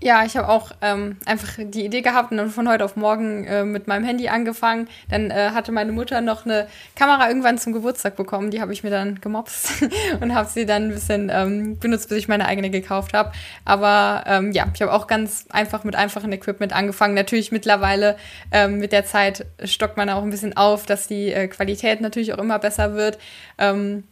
Ja, 0.01 0.23
ich 0.23 0.37
habe 0.37 0.47
auch 0.47 0.71
ähm, 0.81 1.17
einfach 1.25 1.57
die 1.57 1.83
Idee 1.83 2.01
gehabt 2.01 2.31
und 2.31 2.37
dann 2.37 2.49
von 2.49 2.69
heute 2.69 2.85
auf 2.85 2.95
morgen 2.95 3.43
äh, 3.43 3.65
mit 3.65 3.87
meinem 3.87 4.05
Handy 4.05 4.29
angefangen. 4.29 4.87
Dann 5.09 5.29
äh, 5.29 5.49
hatte 5.53 5.73
meine 5.73 5.91
Mutter 5.91 6.21
noch 6.21 6.45
eine 6.45 6.67
Kamera 6.95 7.27
irgendwann 7.27 7.57
zum 7.57 7.73
Geburtstag 7.73 8.15
bekommen. 8.15 8.49
Die 8.49 8.61
habe 8.61 8.71
ich 8.71 8.81
mir 8.81 8.91
dann 8.91 9.19
gemopst 9.19 9.83
und 10.21 10.33
habe 10.33 10.47
sie 10.49 10.65
dann 10.65 10.83
ein 10.83 10.91
bisschen 10.91 11.29
ähm, 11.29 11.79
benutzt, 11.79 12.07
bis 12.07 12.17
ich 12.17 12.27
meine 12.29 12.45
eigene 12.45 12.69
gekauft 12.69 13.13
habe. 13.13 13.33
Aber 13.65 14.23
ähm, 14.25 14.53
ja, 14.53 14.67
ich 14.73 14.81
habe 14.81 14.93
auch 14.93 15.05
ganz 15.05 15.47
einfach 15.49 15.83
mit 15.83 15.97
einfachem 15.97 16.31
Equipment 16.31 16.71
angefangen. 16.71 17.13
Natürlich 17.13 17.51
mittlerweile 17.51 18.15
ähm, 18.53 18.77
mit 18.77 18.93
der 18.93 19.05
Zeit 19.05 19.47
stockt 19.65 19.97
man 19.97 20.09
auch 20.09 20.23
ein 20.23 20.29
bisschen 20.29 20.55
auf, 20.55 20.85
dass 20.85 21.07
die 21.07 21.33
äh, 21.33 21.49
Qualität 21.49 21.99
natürlich 21.99 22.33
auch 22.33 22.37
immer 22.37 22.57
besser 22.57 22.93
wird. 22.93 23.19
Ähm, 23.57 24.05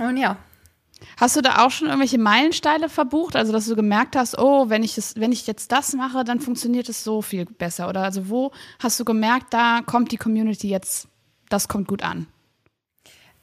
und 0.00 0.16
ja, 0.16 0.36
Hast 1.18 1.36
du 1.36 1.40
da 1.40 1.64
auch 1.64 1.70
schon 1.70 1.88
irgendwelche 1.88 2.18
Meilensteine 2.18 2.88
verbucht? 2.88 3.36
Also, 3.36 3.52
dass 3.52 3.66
du 3.66 3.76
gemerkt 3.76 4.16
hast, 4.16 4.38
oh, 4.38 4.68
wenn 4.68 4.82
ich, 4.82 4.94
das, 4.94 5.16
wenn 5.16 5.32
ich 5.32 5.46
jetzt 5.46 5.72
das 5.72 5.92
mache, 5.94 6.24
dann 6.24 6.40
funktioniert 6.40 6.88
es 6.88 7.04
so 7.04 7.22
viel 7.22 7.44
besser? 7.44 7.88
Oder 7.88 8.02
also, 8.02 8.28
wo 8.28 8.52
hast 8.78 8.98
du 8.98 9.04
gemerkt, 9.04 9.52
da 9.54 9.80
kommt 9.84 10.12
die 10.12 10.16
Community 10.16 10.68
jetzt, 10.68 11.08
das 11.48 11.68
kommt 11.68 11.88
gut 11.88 12.02
an? 12.02 12.26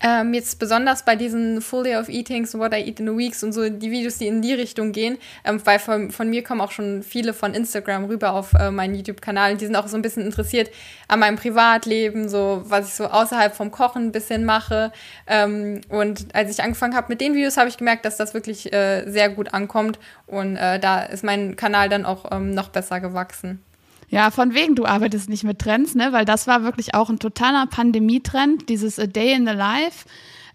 Ähm, 0.02 0.34
jetzt 0.34 0.60
besonders 0.60 1.04
bei 1.04 1.18
diesen 1.18 1.62
Full 1.62 1.84
Day 1.84 1.98
of 1.98 2.08
Eatings 2.08 2.56
und 2.56 2.62
What 2.62 2.74
I 2.74 2.78
Eat 2.78 3.02
in 3.02 3.10
a 3.10 3.18
Weeks 3.18 3.44
und 3.44 3.52
so 3.52 3.68
die 3.70 3.92
Videos, 3.92 4.18
die 4.18 4.28
in 4.28 4.42
die 4.42 4.54
Richtung 4.54 4.94
gehen, 4.94 5.18
ähm, 5.44 5.60
weil 5.66 5.78
von, 5.78 6.10
von, 6.12 6.30
mir 6.30 6.42
kommen 6.42 6.62
auch 6.62 6.72
schon 6.72 7.04
viele 7.04 7.34
von 7.34 7.54
Instagram 7.54 8.06
rüber 8.06 8.32
auf 8.32 8.54
äh, 8.54 8.72
meinen 8.72 8.96
YouTube-Kanal. 8.96 9.58
Die 9.58 9.66
sind 9.66 9.76
auch 9.76 9.90
so 9.90 9.98
ein 9.98 10.02
bisschen 10.02 10.24
interessiert 10.24 10.72
an 11.10 11.20
meinem 11.20 11.36
Privatleben, 11.36 12.30
so 12.30 12.62
was 12.66 12.88
ich 12.88 12.94
so 12.94 13.08
außerhalb 13.08 13.54
vom 13.54 13.72
Kochen 13.72 14.08
ein 14.08 14.12
bisschen 14.14 14.46
mache. 14.46 14.94
Ähm, 15.28 15.82
und 15.90 16.34
als 16.34 16.52
ich 16.52 16.64
angefangen 16.64 16.96
habe 16.96 17.08
mit 17.10 17.20
den 17.20 17.34
Videos, 17.34 17.58
habe 17.58 17.68
ich 17.68 17.76
gemerkt, 17.76 18.06
dass 18.06 18.16
das 18.16 18.34
wirklich 18.34 18.72
äh, 18.72 19.04
sehr 19.10 19.28
gut 19.30 19.54
ankommt 19.54 20.00
und 20.28 20.56
äh, 20.56 20.80
da 20.80 21.02
ist 21.04 21.26
mein 21.26 21.58
Kanal 21.58 21.90
dann 21.90 22.06
auch 22.06 22.32
ähm, 22.32 22.54
noch 22.54 22.70
besser 22.70 23.02
gewachsen. 23.02 23.62
Ja, 24.10 24.32
von 24.32 24.54
wegen, 24.54 24.76
du 24.76 24.86
arbeitest 24.86 25.30
nicht 25.30 25.44
mit 25.44 25.60
Trends, 25.60 25.96
ne? 25.96 26.12
Weil 26.12 26.26
das 26.26 26.48
war 26.48 26.64
wirklich 26.64 26.96
auch 26.96 27.10
ein 27.10 27.20
totaler 27.20 27.68
Pandemietrend, 27.68 28.68
dieses 28.68 29.00
A 29.00 29.06
Day 29.06 29.34
in 29.34 29.46
the 29.46 29.54
Life. 29.54 30.06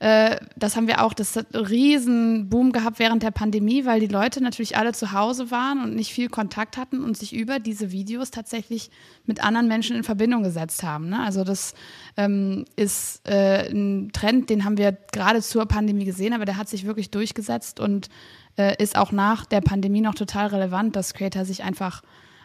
Äh, 0.01 0.39
das 0.57 0.77
haben 0.77 0.89
wir 0.89 1.05
auch, 1.05 1.15
das 1.15 1.37
hat 1.37 1.55
einen 1.55 1.65
riesen 1.65 2.51
gehabt 2.73 2.99
während 2.99 3.23
der 3.23 3.31
Pandemie, 3.31 3.85
weil 3.85 4.01
die 4.01 4.07
Leute 4.07 4.43
natürlich 4.43 4.77
alle 4.77 4.93
zu 4.93 5.13
Hause 5.13 5.51
waren 5.51 5.83
und 5.83 5.95
nicht 5.95 6.13
viel 6.13 6.29
Kontakt 6.29 6.77
hatten 6.77 7.03
und 7.03 7.17
sich 7.17 7.35
über 7.35 7.59
diese 7.59 7.93
Videos 7.93 8.31
tatsächlich 8.31 8.91
mit 9.25 9.43
anderen 9.43 9.69
Menschen 9.69 9.97
in 9.97 10.05
Verbindung 10.05 10.43
gesetzt 10.43 10.83
haben. 10.83 11.09
Ne? 11.09 11.21
Also 11.21 11.45
das 11.45 11.75
ähm, 12.17 12.65
ist 12.77 13.27
äh, 13.27 13.71
ein 13.71 14.11
Trend, 14.13 14.51
den 14.51 14.65
haben 14.65 14.79
wir 14.79 14.93
gerade 15.13 15.41
zur 15.41 15.67
Pandemie 15.67 16.05
gesehen, 16.05 16.33
aber 16.33 16.45
der 16.45 16.57
hat 16.57 16.69
sich 16.69 16.87
wirklich 16.87 17.11
durchgesetzt 17.11 17.81
und 17.81 18.09
äh, 18.59 18.83
ist 18.83 18.97
auch 18.97 19.13
nach 19.13 19.47
der 19.47 19.61
Pandemie 19.61 20.01
noch 20.01 20.15
total 20.15 20.49
relevant, 20.49 20.97
dass 20.97 21.15
Creator 21.15 21.45
sich 21.45 21.63
einfach 21.63 22.03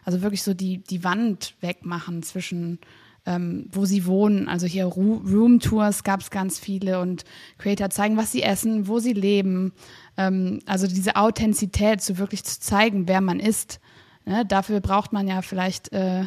also 0.09 0.23
wirklich 0.23 0.41
so 0.41 0.55
die, 0.55 0.79
die 0.79 1.03
Wand 1.03 1.53
wegmachen 1.61 2.23
zwischen 2.23 2.79
ähm, 3.27 3.67
wo 3.71 3.85
sie 3.85 4.07
wohnen. 4.07 4.47
Also 4.47 4.65
hier 4.65 4.85
Room-Tours 4.85 6.03
gab 6.03 6.21
es 6.21 6.31
ganz 6.31 6.57
viele 6.57 6.99
und 6.99 7.25
Creator 7.59 7.91
zeigen, 7.91 8.17
was 8.17 8.31
sie 8.31 8.41
essen, 8.41 8.87
wo 8.87 8.97
sie 8.97 9.13
leben. 9.13 9.71
Ähm, 10.17 10.61
also 10.65 10.87
diese 10.87 11.15
Authentizität, 11.15 12.01
so 12.01 12.17
wirklich 12.17 12.43
zu 12.43 12.59
zeigen, 12.59 13.07
wer 13.07 13.21
man 13.21 13.39
ist. 13.39 13.79
Ne? 14.25 14.45
Dafür 14.47 14.79
braucht 14.79 15.13
man 15.13 15.27
ja 15.27 15.43
vielleicht 15.43 15.93
äh, 15.93 16.23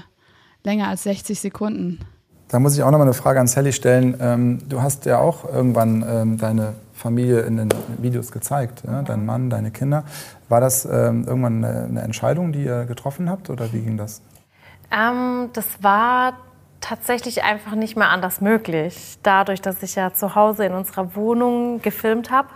länger 0.63 0.87
als 0.87 1.03
60 1.03 1.41
Sekunden. 1.41 1.99
Da 2.47 2.61
muss 2.61 2.77
ich 2.77 2.85
auch 2.85 2.93
noch 2.93 2.99
mal 2.99 3.05
eine 3.05 3.15
Frage 3.15 3.41
an 3.41 3.49
Sally 3.49 3.73
stellen. 3.73 4.17
Ähm, 4.21 4.59
du 4.69 4.81
hast 4.81 5.05
ja 5.05 5.19
auch 5.19 5.45
irgendwann 5.45 6.05
ähm, 6.07 6.39
deine 6.39 6.75
Familie 7.03 7.41
in 7.41 7.57
den 7.57 7.69
Videos 7.99 8.31
gezeigt, 8.31 8.85
ja? 8.87 9.03
dein 9.03 9.27
Mann, 9.27 9.51
deine 9.51 9.73
Kinder. 9.73 10.05
War 10.49 10.61
das 10.61 10.85
ähm, 10.85 11.25
irgendwann 11.27 11.65
eine, 11.65 11.85
eine, 11.85 12.03
Entscheidung, 12.03 12.53
die 12.53 12.65
ihr 12.65 12.85
getroffen 12.85 13.29
habt 13.29 13.51
oder 13.51 13.73
wie 13.73 13.81
ging 13.81 13.97
das? 13.97 14.23
Ähm, 14.91 15.51
das 15.53 15.83
war 15.83 16.35
tatsächlich 16.81 17.43
einfach 17.43 17.75
nicht 17.75 17.97
mehr 17.97 18.11
anders 18.11 18.41
möglich, 18.41 19.19
dadurch, 19.23 19.61
dass 19.61 19.83
ich 19.83 19.95
ja 19.97 20.13
zu 20.13 20.35
Hause 20.35 20.65
in 20.65 20.73
unserer 20.73 21.17
Wohnung 21.17 21.83
gefilmt 21.83 22.31
habe. 22.31 22.49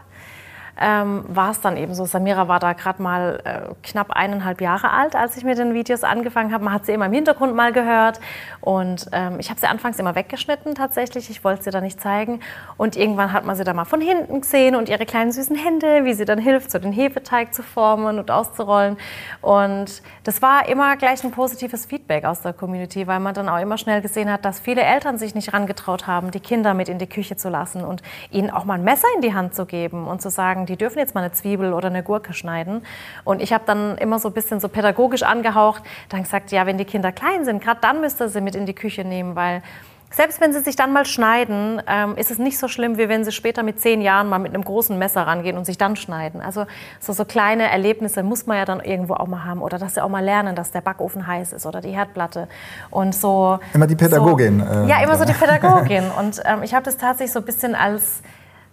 Ähm, 0.79 1.25
war 1.29 1.51
es 1.51 1.61
dann 1.61 1.77
eben 1.77 1.95
so. 1.95 2.05
Samira 2.05 2.49
war 2.49 2.61
da 2.61 2.75
gerade 2.75 3.03
mal 3.03 3.41
äh, 3.45 3.75
knapp 3.83 4.11
eineinhalb 4.11 4.61
Jahre 4.61 4.91
alt, 4.91 5.17
als 5.17 5.37
ich 5.37 5.45
mit 5.45 5.59
den 5.59 5.75
Videos 5.75 6.05
angefangen 6.05 6.53
habe. 6.53 6.65
Man 6.65 6.75
hat 6.75 6.87
sie 6.87 6.93
immer 6.93 7.07
im 7.07 7.13
Hintergrund 7.13 7.55
mal 7.55 7.73
gehört 7.73 8.21
und 8.61 9.09
ähm, 9.13 9.41
ich 9.41 9.49
habe 9.49 9.59
sie 9.59 9.67
anfangs 9.67 9.99
immer 9.99 10.15
weggeschnitten 10.15 10.75
tatsächlich. 10.75 11.31
Ich 11.31 11.45
wollte 11.45 11.63
sie 11.63 11.71
da 11.71 11.81
nicht 11.81 12.01
zeigen 12.01 12.41
und 12.77 12.97
irgendwann 12.97 13.33
hat 13.33 13.47
man 13.47 13.57
sie 13.57 13.65
da 13.65 13.73
mal 13.73 13.87
von 13.87 14.01
hinten 14.01 14.43
gesehen 14.43 14.77
und 14.77 14.89
ihre 14.89 15.07
kleinen 15.07 15.33
süßen 15.33 15.57
Hände, 15.57 16.05
wie 16.05 16.13
sie 16.13 16.27
dann 16.27 16.39
hilft, 16.39 16.71
so 16.71 16.79
den 16.79 16.93
Hefeteig 16.93 17.55
zu 17.55 17.63
formen 17.63 18.19
und 18.19 18.31
auszurollen. 18.31 18.99
Und 19.41 20.03
das 20.25 20.43
war 20.43 20.69
immer 20.69 20.97
gleich 20.97 21.25
ein 21.25 21.31
positives 21.31 21.87
Feedback 21.87 22.25
aus 22.25 22.43
der 22.43 22.53
Community, 22.53 23.07
weil 23.07 23.21
man 23.21 23.33
dann 23.33 23.49
auch 23.49 23.61
immer 23.61 23.79
schnell 23.79 24.03
gesehen 24.03 24.31
hat, 24.31 24.45
dass 24.45 24.61
viele 24.61 24.83
Eltern 24.83 25.17
sich 25.17 25.35
nicht 25.35 25.55
rangetraut 25.55 26.07
haben, 26.07 26.31
die 26.31 26.41
Kinder 26.41 26.75
mit 26.75 26.89
in 26.89 26.99
die 26.99 27.07
Küche 27.07 27.37
zu 27.37 27.49
lassen 27.49 27.83
und 27.83 28.03
ihnen 28.31 28.51
auch 28.51 28.65
mal 28.65 28.75
ein 28.75 28.85
Messer 28.85 29.09
in 29.15 29.23
die 29.23 29.33
Hand 29.33 29.55
zu 29.55 29.65
geben 29.65 30.07
und 30.07 30.21
zu 30.21 30.29
sagen, 30.29 30.66
die 30.67 30.77
dürfen 30.77 30.99
jetzt 30.99 31.15
mal 31.15 31.23
eine 31.23 31.33
Zwiebel 31.33 31.73
oder 31.73 31.89
eine 31.89 32.03
Gurke 32.03 32.33
schneiden. 32.33 32.83
Und 33.25 33.43
ich 33.43 33.53
habe 33.53 33.65
dann 33.67 33.99
immer 33.99 34.19
so 34.19 34.29
ein 34.29 34.35
bisschen 34.35 34.61
so 34.61 34.69
pädagogisch 34.69 35.23
angehaucht, 35.23 35.83
dann 36.09 36.23
gesagt, 36.23 36.53
ja, 36.53 36.67
wenn 36.67 36.79
die 36.79 36.85
Kinder 36.85 37.13
klein 37.13 37.45
sind, 37.45 37.63
gerade 37.63 37.81
dann 37.81 38.01
müsst 38.01 38.21
ihr 38.21 38.29
sie 38.29 38.41
mit 38.41 38.55
in 38.55 38.67
die 38.67 38.75
Küche 38.75 39.05
nehmen, 39.05 39.37
weil 39.37 39.63
selbst 40.11 40.41
wenn 40.41 40.53
sie 40.53 40.61
sich 40.61 40.77
dann 40.77 40.93
mal 40.93 41.05
schneiden, 41.05 41.83
ähm, 41.87 42.17
ist 42.17 42.31
es 42.31 42.39
nicht 42.39 42.59
so 42.59 42.69
schlimm, 42.69 42.97
wie 42.97 43.09
wenn 43.09 43.25
sie 43.25 43.33
später 43.33 43.63
mit 43.63 43.81
zehn 43.81 44.01
Jahren 44.01 44.29
mal 44.29 44.39
mit 44.39 44.55
einem 44.55 44.65
großen 44.65 44.97
Messer 44.97 45.27
rangehen 45.27 45.59
und 45.59 45.67
sich 45.67 45.79
dann 45.79 45.97
schneiden. 45.97 46.41
Also 46.41 46.65
so, 47.01 47.13
so 47.13 47.25
kleine 47.25 47.69
Erlebnisse 47.71 48.23
muss 48.23 48.47
man 48.47 48.57
ja 48.57 48.65
dann 48.65 48.81
irgendwo 48.81 49.15
auch 49.15 49.27
mal 49.27 49.45
haben. 49.45 49.61
Oder 49.61 49.79
dass 49.79 49.95
sie 49.95 50.03
auch 50.03 50.09
mal 50.09 50.25
lernen, 50.25 50.55
dass 50.55 50.71
der 50.71 50.81
Backofen 50.81 51.27
heiß 51.27 51.53
ist 51.53 51.67
oder 51.67 51.81
die 51.81 51.91
Herdplatte. 51.91 52.49
Und 52.91 53.15
so. 53.15 53.59
Immer 53.75 53.87
die 53.87 53.97
Pädagogin. 53.97 54.61
So, 54.61 54.73
äh, 54.73 54.89
ja, 54.89 55.03
immer 55.03 55.17
so 55.17 55.25
die 55.25 55.33
Pädagogin. 55.39 56.05
Und 56.19 56.41
ähm, 56.45 56.63
ich 56.63 56.73
habe 56.73 56.85
das 56.85 56.97
tatsächlich 56.97 57.33
so 57.33 57.41
ein 57.41 57.45
bisschen 57.45 57.75
als 57.75 58.23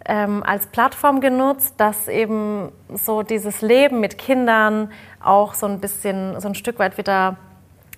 ähm, 0.05 0.43
als 0.43 0.67
Plattform 0.67 1.21
genutzt, 1.21 1.75
dass 1.77 2.07
eben 2.07 2.71
so 2.93 3.23
dieses 3.23 3.61
Leben 3.61 3.99
mit 3.99 4.17
Kindern 4.17 4.91
auch 5.21 5.53
so 5.53 5.65
ein 5.65 5.79
bisschen, 5.79 6.39
so 6.39 6.47
ein 6.47 6.55
Stück 6.55 6.79
weit 6.79 6.97
wieder 6.97 7.37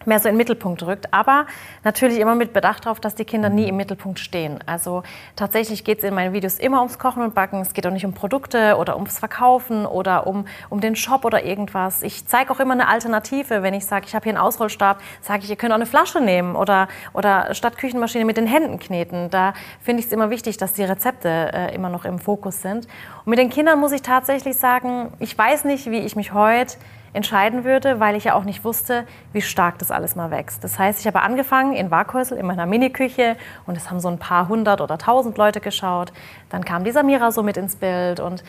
mehr 0.07 0.19
so 0.19 0.27
in 0.29 0.33
den 0.33 0.37
Mittelpunkt 0.37 0.83
rückt. 0.83 1.13
Aber 1.13 1.45
natürlich 1.83 2.19
immer 2.19 2.35
mit 2.35 2.53
Bedacht 2.53 2.85
darauf, 2.85 2.99
dass 2.99 3.15
die 3.15 3.25
Kinder 3.25 3.49
nie 3.49 3.67
im 3.67 3.77
Mittelpunkt 3.77 4.19
stehen. 4.19 4.59
Also 4.65 5.03
tatsächlich 5.35 5.83
geht 5.83 5.99
es 5.99 6.03
in 6.03 6.13
meinen 6.13 6.33
Videos 6.33 6.59
immer 6.59 6.79
ums 6.79 6.99
Kochen 6.99 7.23
und 7.23 7.35
Backen. 7.35 7.61
Es 7.61 7.73
geht 7.73 7.85
auch 7.87 7.91
nicht 7.91 8.05
um 8.05 8.13
Produkte 8.13 8.77
oder 8.77 8.95
ums 8.95 9.19
Verkaufen 9.19 9.85
oder 9.85 10.27
um, 10.27 10.45
um 10.69 10.81
den 10.81 10.95
Shop 10.95 11.25
oder 11.25 11.43
irgendwas. 11.43 12.03
Ich 12.03 12.27
zeige 12.27 12.51
auch 12.51 12.59
immer 12.59 12.73
eine 12.73 12.87
Alternative. 12.87 13.63
Wenn 13.63 13.73
ich 13.73 13.85
sage, 13.85 14.05
ich 14.07 14.15
habe 14.15 14.23
hier 14.23 14.33
einen 14.33 14.41
Ausrollstab, 14.41 15.01
sage 15.21 15.43
ich, 15.43 15.49
ihr 15.49 15.55
könnt 15.55 15.71
auch 15.71 15.77
eine 15.77 15.85
Flasche 15.85 16.21
nehmen 16.21 16.55
oder, 16.55 16.87
oder 17.13 17.53
statt 17.53 17.77
Küchenmaschine 17.77 18.25
mit 18.25 18.37
den 18.37 18.47
Händen 18.47 18.79
kneten. 18.79 19.29
Da 19.29 19.53
finde 19.81 19.99
ich 19.99 20.07
es 20.07 20.11
immer 20.11 20.29
wichtig, 20.29 20.57
dass 20.57 20.73
die 20.73 20.83
Rezepte 20.83 21.29
äh, 21.29 21.75
immer 21.75 21.89
noch 21.89 22.05
im 22.05 22.19
Fokus 22.19 22.61
sind. 22.61 22.87
Und 23.25 23.29
mit 23.29 23.39
den 23.39 23.49
Kindern 23.49 23.79
muss 23.79 23.91
ich 23.91 24.01
tatsächlich 24.01 24.57
sagen, 24.57 25.13
ich 25.19 25.37
weiß 25.37 25.65
nicht, 25.65 25.89
wie 25.89 25.99
ich 25.99 26.15
mich 26.15 26.33
heute 26.33 26.77
entscheiden 27.15 27.63
würde, 27.63 27.99
weil 27.99 28.15
ich 28.15 28.25
ja 28.25 28.33
auch 28.33 28.43
nicht 28.43 28.63
wusste, 28.63 29.05
wie 29.33 29.41
stark 29.41 29.79
das 29.79 29.91
alles 29.91 30.15
mal 30.15 30.31
wächst. 30.31 30.63
Das 30.63 30.77
heißt, 30.77 30.99
ich 30.99 31.07
habe 31.07 31.21
angefangen 31.21 31.73
in 31.73 31.91
Waghäusel 31.91 32.37
in 32.37 32.45
meiner 32.45 32.65
Miniküche 32.65 33.37
und 33.65 33.77
es 33.77 33.89
haben 33.89 33.99
so 33.99 34.09
ein 34.09 34.19
paar 34.19 34.47
hundert 34.47 34.81
oder 34.81 34.97
tausend 34.97 35.37
Leute 35.37 35.61
geschaut. 35.61 36.11
Dann 36.49 36.65
kam 36.65 36.83
die 36.83 36.91
Samira 36.91 37.31
so 37.31 37.43
mit 37.43 37.57
ins 37.57 37.75
Bild 37.75 38.19
und 38.19 38.43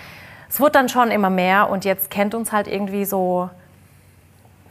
es 0.48 0.60
wurde 0.60 0.72
dann 0.72 0.88
schon 0.88 1.10
immer 1.10 1.30
mehr 1.30 1.70
und 1.70 1.84
jetzt 1.84 2.10
kennt 2.10 2.34
uns 2.34 2.52
halt 2.52 2.68
irgendwie 2.68 3.04
so 3.04 3.50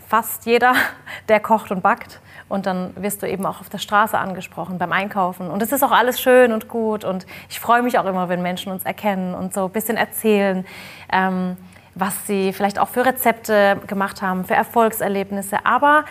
fast 0.07 0.45
jeder, 0.45 0.73
der 1.29 1.39
kocht 1.39 1.71
und 1.71 1.81
backt. 1.81 2.19
Und 2.47 2.67
dann 2.67 2.93
wirst 2.95 3.23
du 3.23 3.27
eben 3.27 3.45
auch 3.45 3.59
auf 3.59 3.69
der 3.69 3.79
Straße 3.79 4.17
angesprochen 4.17 4.77
beim 4.77 4.91
Einkaufen. 4.91 5.49
Und 5.49 5.63
es 5.63 5.71
ist 5.71 5.83
auch 5.83 5.91
alles 5.91 6.21
schön 6.21 6.51
und 6.51 6.67
gut. 6.67 7.03
Und 7.03 7.25
ich 7.49 7.59
freue 7.59 7.81
mich 7.81 7.97
auch 7.97 8.05
immer, 8.05 8.29
wenn 8.29 8.43
Menschen 8.43 8.71
uns 8.71 8.85
erkennen 8.85 9.33
und 9.33 9.51
so 9.53 9.65
ein 9.65 9.71
bisschen 9.71 9.97
erzählen. 9.97 10.63
Ähm, 11.11 11.57
was 11.95 12.27
sie 12.27 12.53
vielleicht 12.53 12.77
auch 12.77 12.89
für 12.89 13.05
Rezepte 13.05 13.81
gemacht 13.87 14.21
haben, 14.21 14.45
für 14.45 14.53
Erfolgserlebnisse, 14.53 15.65
aber 15.65 16.05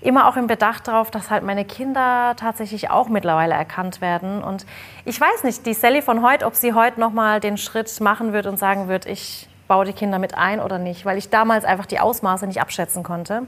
immer 0.00 0.28
auch 0.28 0.36
im 0.36 0.46
Bedacht 0.46 0.88
darauf, 0.88 1.10
dass 1.10 1.30
halt 1.30 1.42
meine 1.44 1.64
Kinder 1.64 2.34
tatsächlich 2.36 2.90
auch 2.90 3.08
mittlerweile 3.08 3.54
erkannt 3.54 4.00
werden. 4.00 4.42
Und 4.42 4.66
ich 5.04 5.20
weiß 5.20 5.44
nicht, 5.44 5.66
die 5.66 5.74
Sally 5.74 6.02
von 6.02 6.22
heute, 6.22 6.46
ob 6.46 6.54
sie 6.54 6.74
heute 6.74 7.00
nochmal 7.00 7.40
den 7.40 7.56
Schritt 7.56 8.00
machen 8.00 8.32
wird 8.32 8.46
und 8.46 8.58
sagen 8.58 8.88
wird, 8.88 9.06
ich 9.06 9.48
baue 9.66 9.84
die 9.84 9.92
Kinder 9.92 10.18
mit 10.18 10.34
ein 10.36 10.60
oder 10.60 10.78
nicht, 10.78 11.04
weil 11.04 11.18
ich 11.18 11.28
damals 11.30 11.64
einfach 11.64 11.86
die 11.86 12.00
Ausmaße 12.00 12.46
nicht 12.46 12.60
abschätzen 12.60 13.02
konnte. 13.02 13.42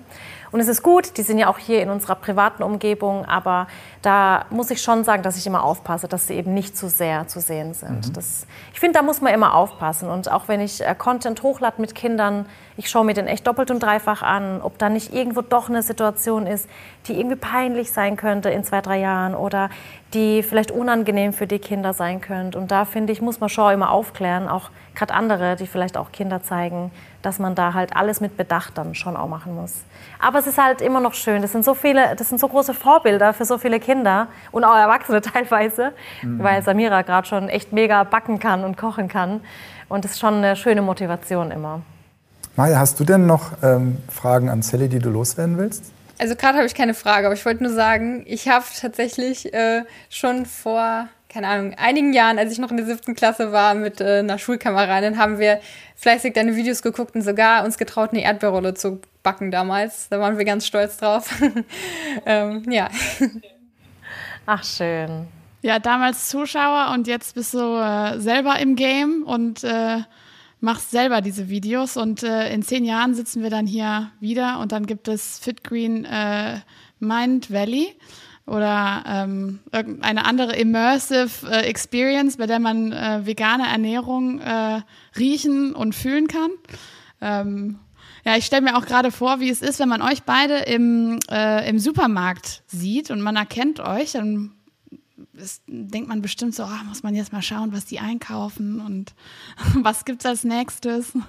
Und 0.53 0.61
es 0.61 0.69
ist 0.69 0.83
gut, 0.83 1.17
die 1.17 1.23
sind 1.23 1.39
ja 1.39 1.49
auch 1.49 1.59
hier 1.59 1.83
in 1.83 1.91
unserer 1.91 2.17
privaten 2.17 2.63
Umgebung, 2.63 3.25
aber 3.25 3.67
da 4.03 4.47
muss 4.51 4.71
ich 4.71 4.83
schon 4.83 5.05
sagen, 5.05 5.23
dass 5.23 5.37
ich 5.37 5.47
immer 5.47 5.63
aufpasse, 5.63 6.09
dass 6.09 6.27
sie 6.27 6.35
eben 6.35 6.55
nicht 6.55 6.77
zu 6.77 6.89
sehr 6.89 7.29
zu 7.29 7.41
sehen 7.41 7.75
sind. 7.75 8.09
Mhm. 8.09 8.13
Das, 8.15 8.47
ich 8.73 8.81
finde, 8.81 8.99
da 8.99 9.03
muss 9.03 9.21
man 9.21 9.33
immer 9.33 9.55
aufpassen. 9.55 10.09
Und 10.09 10.31
auch 10.31 10.49
wenn 10.49 10.61
ich 10.61 10.81
äh, 10.81 10.95
Content 10.97 11.43
hochlade 11.43 11.81
mit 11.81 11.95
Kindern, 11.95 12.47
ich 12.77 12.89
schaue 12.89 13.05
mir 13.05 13.15
den 13.15 13.27
echt 13.27 13.47
doppelt 13.47 13.71
und 13.71 13.83
dreifach 13.83 14.23
an, 14.23 14.63
ob 14.63 14.79
da 14.79 14.89
nicht 14.89 15.13
irgendwo 15.13 15.43
doch 15.43 15.69
eine 15.69 15.83
Situation 15.83 16.47
ist, 16.47 16.69
die 17.07 17.19
irgendwie 17.19 17.37
peinlich 17.37 17.93
sein 17.93 18.17
könnte 18.17 18.51
in 18.51 18.65
zwei, 18.65 18.81
drei 18.81 18.99
Jahren 18.99 19.35
oder 19.35 19.69
die 20.15 20.43
vielleicht 20.43 20.71
unangenehm 20.71 21.33
für 21.33 21.47
die 21.47 21.59
Kinder 21.59 21.93
sein 21.93 22.21
könnte. 22.21 22.59
Und 22.59 22.71
da 22.71 22.85
finde 22.85 23.13
ich, 23.13 23.21
muss 23.21 23.39
man 23.39 23.49
schon 23.49 23.73
immer 23.73 23.91
aufklären, 23.91 24.49
auch 24.49 24.71
gerade 24.95 25.15
andere, 25.15 25.57
die 25.57 25.67
vielleicht 25.67 25.97
auch 25.97 26.11
Kinder 26.11 26.43
zeigen, 26.43 26.91
dass 27.23 27.39
man 27.39 27.55
da 27.55 27.75
halt 27.75 27.95
alles 27.95 28.21
mit 28.21 28.37
Bedacht 28.37 28.79
dann 28.79 28.95
schon 28.95 29.17
auch 29.17 29.29
machen 29.29 29.55
muss. 29.55 29.85
Aber 30.19 30.40
es 30.41 30.47
ist 30.47 30.59
halt 30.59 30.83
immer 30.83 31.01
noch 31.01 31.15
schön. 31.15 31.43
Das 31.43 31.53
sind 31.53 31.65
so 31.65 31.75
viele, 31.75 32.17
das 32.17 32.29
sind 32.29 32.41
so 32.41 32.49
große 32.49 32.75
Vorbilder 32.75 33.33
für 33.33 33.45
so 33.45 33.59
viele 33.59 33.79
Kinder 33.79 34.29
und 34.51 34.65
auch 34.65 34.77
Erwachsene 34.77 35.21
teilweise, 35.21 35.93
mhm. 36.23 36.43
weil 36.43 36.63
Samira 36.63 37.03
gerade 37.03 37.27
schon 37.27 37.49
echt 37.49 37.73
mega 37.73 38.03
backen 38.05 38.39
kann 38.39 38.65
und 38.65 38.77
kochen 38.77 39.09
kann. 39.09 39.41
Und 39.89 40.05
das 40.05 40.13
ist 40.13 40.21
schon 40.21 40.35
eine 40.35 40.57
schöne 40.57 40.83
Motivation 40.83 41.51
immer. 41.51 41.83
Maja, 42.57 42.79
hast 42.79 42.99
du 42.99 43.05
denn 43.05 43.27
noch 43.27 43.53
ähm, 43.63 43.99
Fragen 44.09 44.49
an 44.49 44.63
Sally, 44.63 44.89
die 44.89 44.99
du 44.99 45.11
loswerden 45.11 45.57
willst? 45.57 45.93
Also 46.19 46.35
gerade 46.35 46.59
habe 46.59 46.67
ich 46.67 46.75
keine 46.75 46.95
Frage, 46.95 47.27
aber 47.27 47.35
ich 47.35 47.47
wollte 47.47 47.63
nur 47.63 47.73
sagen, 47.73 48.25
ich 48.27 48.49
habe 48.49 48.65
tatsächlich 48.79 49.55
äh, 49.55 49.85
schon 50.11 50.45
vor 50.45 51.09
keine 51.31 51.47
Ahnung, 51.47 51.75
einigen 51.75 52.13
Jahren, 52.13 52.39
als 52.39 52.53
ich 52.53 52.59
noch 52.59 52.73
in 52.73 52.77
der 52.77 52.87
siebten 52.87 53.15
Klasse 53.15 53.53
war 53.53 53.75
mit 53.75 54.01
äh, 54.01 54.19
einer 54.19 54.37
Schulkameradin, 54.37 55.17
haben 55.17 55.39
wir 55.39 55.61
fleißig 55.95 56.35
deine 56.35 56.57
Videos 56.57 56.83
geguckt 56.83 57.15
und 57.15 57.23
sogar 57.23 57.65
uns 57.65 57.79
getraut, 57.79 58.11
eine 58.11 58.23
Erdbeerrolle 58.23 58.75
zu 58.75 59.01
backen 59.23 59.51
damals. 59.51 60.09
Da 60.09 60.21
waren 60.21 60.39
wir 60.39 60.45
ganz 60.45 60.67
stolz 60.67 60.97
drauf. 60.97 61.31
ähm, 62.27 62.63
ja. 62.71 62.89
Ach, 64.47 64.65
schön. 64.65 65.29
Ja, 65.63 65.79
damals 65.79 66.29
Zuschauer 66.29 66.93
und 66.95 67.07
jetzt 67.07 67.35
bist 67.35 67.53
du 67.53 67.77
äh, 67.77 68.19
selber 68.19 68.59
im 68.59 68.77
Game 68.77 69.25
und 69.25 69.63
äh, 69.63 69.99
machst 70.61 70.91
selber 70.91 71.21
diese 71.21 71.49
Videos. 71.49 71.97
Und 71.97 72.23
äh, 72.23 72.53
in 72.53 72.63
zehn 72.63 72.85
Jahren 72.85 73.15
sitzen 73.15 73.43
wir 73.43 73.51
dann 73.51 73.67
hier 73.67 74.11
wieder 74.21 74.59
und 74.61 74.73
dann 74.73 74.87
gibt 74.87 75.09
es 75.09 75.39
Fit 75.39 75.63
Green 75.63 76.05
äh, 76.05 76.61
Mind 76.99 77.51
Valley 77.51 77.95
oder 78.47 79.05
ähm, 79.07 79.61
irgendeine 79.71 80.25
andere 80.25 80.57
immersive 80.57 81.47
äh, 81.51 81.67
Experience, 81.67 82.37
bei 82.37 82.47
der 82.47 82.59
man 82.59 82.93
äh, 82.93 83.25
vegane 83.25 83.69
Ernährung 83.69 84.41
äh, 84.41 84.81
riechen 85.19 85.75
und 85.75 85.95
fühlen 85.95 86.27
kann. 86.27 86.51
Ähm, 87.21 87.79
ja, 88.25 88.37
ich 88.37 88.47
stelle 88.47 88.63
mir 88.63 88.77
auch 88.77 88.87
gerade 88.87 89.11
vor, 89.11 89.41
wie 89.41 89.51
es 89.51 89.63
ist, 89.63 89.79
wenn 89.79 89.89
man 89.89 90.03
euch 90.03 90.23
beide 90.23 90.59
im, 90.59 91.19
äh, 91.31 91.69
im 91.69 91.79
Supermarkt 91.79 92.63
sieht 92.67 93.11
und 93.11 93.21
man 93.21 93.37
erkennt 93.37 93.81
euch, 93.81 94.13
dann 94.13 94.53
ist, 95.41 95.63
denkt 95.67 96.09
man 96.09 96.23
bestimmt 96.23 96.55
so, 96.55 96.65
oh, 96.65 96.85
muss 96.89 97.03
man 97.03 97.15
jetzt 97.15 97.33
mal 97.33 97.43
schauen, 97.43 97.73
was 97.73 97.85
die 97.87 98.01
einkaufen 98.01 98.81
und 98.81 99.15
was 99.83 100.05
gibt 100.05 100.21
es 100.21 100.27
als 100.27 100.45
nächstes. 100.45 101.13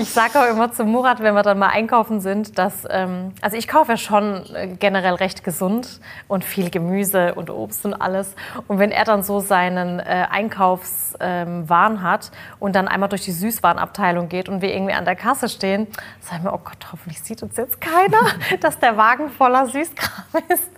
Ich 0.00 0.10
sage 0.10 0.38
auch 0.38 0.48
immer 0.48 0.70
zu 0.70 0.84
Murat, 0.84 1.18
wenn 1.24 1.34
wir 1.34 1.42
dann 1.42 1.58
mal 1.58 1.70
einkaufen 1.70 2.20
sind, 2.20 2.56
dass, 2.56 2.86
ähm, 2.88 3.32
also 3.40 3.56
ich 3.56 3.66
kaufe 3.66 3.90
ja 3.90 3.96
schon 3.96 4.44
äh, 4.54 4.68
generell 4.78 5.14
recht 5.14 5.42
gesund 5.42 6.00
und 6.28 6.44
viel 6.44 6.70
Gemüse 6.70 7.34
und 7.34 7.50
Obst 7.50 7.84
und 7.84 7.94
alles. 7.94 8.36
Und 8.68 8.78
wenn 8.78 8.92
er 8.92 9.02
dann 9.02 9.24
so 9.24 9.40
seinen 9.40 9.98
äh, 9.98 10.26
Einkaufswahn 10.30 11.92
ähm, 11.92 12.02
hat 12.02 12.30
und 12.60 12.76
dann 12.76 12.86
einmal 12.86 13.08
durch 13.08 13.24
die 13.24 13.32
Süßwarenabteilung 13.32 14.28
geht 14.28 14.48
und 14.48 14.62
wir 14.62 14.72
irgendwie 14.72 14.94
an 14.94 15.04
der 15.04 15.16
Kasse 15.16 15.48
stehen, 15.48 15.88
sagen 16.20 16.44
wir, 16.44 16.52
oh 16.52 16.60
Gott, 16.62 16.92
hoffentlich 16.92 17.20
sieht 17.20 17.42
uns 17.42 17.56
jetzt 17.56 17.80
keiner, 17.80 18.20
dass 18.60 18.78
der 18.78 18.96
Wagen 18.96 19.30
voller 19.30 19.66
Süßkram 19.66 20.42
ist. 20.48 20.70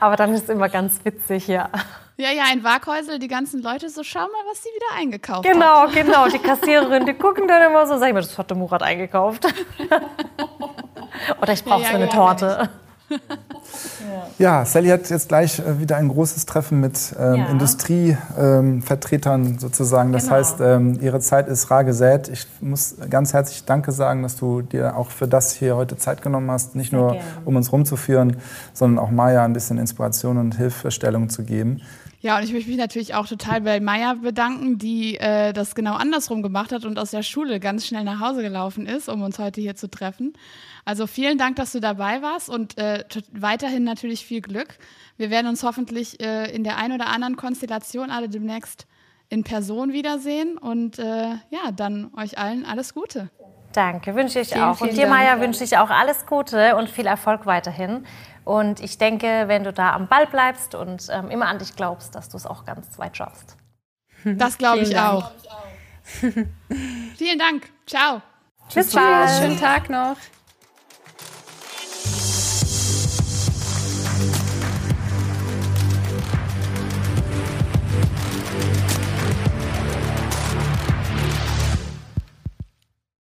Aber 0.00 0.16
dann 0.16 0.34
ist 0.34 0.44
es 0.44 0.48
immer 0.50 0.68
ganz 0.68 1.02
witzig, 1.02 1.48
ja. 1.48 1.70
Ja, 2.18 2.30
ja, 2.30 2.44
ein 2.50 2.64
Waghäusel, 2.64 3.18
die 3.18 3.28
ganzen 3.28 3.62
Leute 3.62 3.90
so, 3.90 4.02
schau 4.02 4.20
mal, 4.20 4.44
was 4.50 4.62
sie 4.62 4.70
wieder 4.70 4.98
eingekauft 4.98 5.42
genau, 5.42 5.82
hat. 5.82 5.92
Genau, 5.92 6.24
genau. 6.24 6.28
Die 6.28 6.38
Kassiererin, 6.38 7.04
die 7.04 7.12
gucken 7.12 7.46
dann 7.46 7.70
immer 7.70 7.86
so, 7.86 7.98
sag 7.98 8.08
ich 8.08 8.14
mal, 8.14 8.22
das 8.22 8.38
hat 8.38 8.48
der 8.48 8.56
Murat 8.56 8.82
eingekauft. 8.82 9.46
Oder 11.42 11.52
ich 11.52 11.62
brauche 11.62 11.82
ja, 11.82 11.88
so 11.88 11.94
eine 11.94 12.06
ja, 12.06 12.10
Torte. 12.10 12.70
Ja, 14.38 14.64
Sally 14.64 14.88
hat 14.88 15.08
jetzt 15.08 15.28
gleich 15.28 15.58
äh, 15.58 15.80
wieder 15.80 15.96
ein 15.96 16.08
großes 16.08 16.44
Treffen 16.46 16.80
mit 16.80 17.14
ähm, 17.18 17.36
ja. 17.36 17.46
Industrievertretern 17.46 19.44
ähm, 19.44 19.58
sozusagen. 19.58 20.12
Das 20.12 20.24
genau. 20.24 20.36
heißt, 20.36 20.60
ähm, 20.60 20.98
ihre 21.00 21.20
Zeit 21.20 21.48
ist 21.48 21.70
rar 21.70 21.84
gesät. 21.84 22.28
Ich 22.28 22.46
muss 22.60 22.96
ganz 23.08 23.32
herzlich 23.32 23.64
Danke 23.64 23.92
sagen, 23.92 24.22
dass 24.22 24.36
du 24.36 24.62
dir 24.62 24.96
auch 24.96 25.10
für 25.10 25.26
das 25.26 25.52
hier 25.52 25.76
heute 25.76 25.96
Zeit 25.96 26.20
genommen 26.20 26.50
hast. 26.50 26.76
Nicht 26.76 26.92
nur, 26.92 27.16
um 27.44 27.56
uns 27.56 27.72
rumzuführen, 27.72 28.36
sondern 28.72 29.02
auch 29.04 29.10
Maya 29.10 29.44
ein 29.44 29.52
bisschen 29.52 29.78
Inspiration 29.78 30.36
und 30.36 30.56
Hilfestellung 30.56 31.28
zu 31.28 31.44
geben. 31.44 31.80
Ja, 32.26 32.38
und 32.38 32.42
ich 32.42 32.52
möchte 32.52 32.68
mich 32.68 32.76
natürlich 32.76 33.14
auch 33.14 33.28
total 33.28 33.60
bei 33.60 33.78
Maya 33.78 34.14
bedanken, 34.14 34.78
die 34.78 35.16
äh, 35.16 35.52
das 35.52 35.76
genau 35.76 35.94
andersrum 35.94 36.42
gemacht 36.42 36.72
hat 36.72 36.84
und 36.84 36.98
aus 36.98 37.12
der 37.12 37.22
Schule 37.22 37.60
ganz 37.60 37.86
schnell 37.86 38.02
nach 38.02 38.18
Hause 38.18 38.42
gelaufen 38.42 38.84
ist, 38.84 39.08
um 39.08 39.22
uns 39.22 39.38
heute 39.38 39.60
hier 39.60 39.76
zu 39.76 39.88
treffen. 39.88 40.32
Also 40.84 41.06
vielen 41.06 41.38
Dank, 41.38 41.54
dass 41.54 41.70
du 41.70 41.78
dabei 41.78 42.22
warst 42.22 42.50
und 42.50 42.78
äh, 42.78 43.04
weiterhin 43.30 43.84
natürlich 43.84 44.26
viel 44.26 44.40
Glück. 44.40 44.76
Wir 45.16 45.30
werden 45.30 45.46
uns 45.46 45.62
hoffentlich 45.62 46.18
äh, 46.18 46.52
in 46.52 46.64
der 46.64 46.78
einen 46.78 46.94
oder 46.94 47.06
anderen 47.06 47.36
Konstellation 47.36 48.10
alle 48.10 48.28
demnächst 48.28 48.88
in 49.28 49.44
Person 49.44 49.92
wiedersehen 49.92 50.58
und 50.58 50.98
äh, 50.98 51.28
ja, 51.50 51.70
dann 51.76 52.12
euch 52.16 52.38
allen 52.38 52.64
alles 52.64 52.92
Gute. 52.92 53.30
Danke, 53.76 54.14
wünsche 54.14 54.40
ich 54.40 54.48
vielen, 54.48 54.62
auch. 54.62 54.80
Und 54.80 54.96
dir, 54.96 55.06
Maya, 55.06 55.38
wünsche 55.38 55.62
ich 55.62 55.76
auch 55.76 55.90
alles 55.90 56.24
Gute 56.24 56.76
und 56.76 56.88
viel 56.88 57.06
Erfolg 57.06 57.44
weiterhin. 57.44 58.06
Und 58.44 58.80
ich 58.80 58.96
denke, 58.96 59.44
wenn 59.48 59.64
du 59.64 59.72
da 59.72 59.92
am 59.92 60.06
Ball 60.06 60.26
bleibst 60.26 60.74
und 60.74 61.08
ähm, 61.10 61.30
immer 61.30 61.46
an 61.48 61.58
dich 61.58 61.76
glaubst, 61.76 62.14
dass 62.14 62.30
du 62.30 62.38
es 62.38 62.46
auch 62.46 62.64
ganz 62.64 62.98
weit 62.98 63.16
schaffst. 63.16 63.56
Das 64.24 64.58
glaube 64.58 64.80
ich 64.80 64.98
auch. 64.98 65.30
Vielen 67.16 67.38
Dank. 67.38 67.70
Ciao. 67.86 68.22
Bis 68.74 68.92
bald. 68.92 69.30
Schönen 69.38 69.60
Tag 69.60 69.88
noch. 69.88 70.16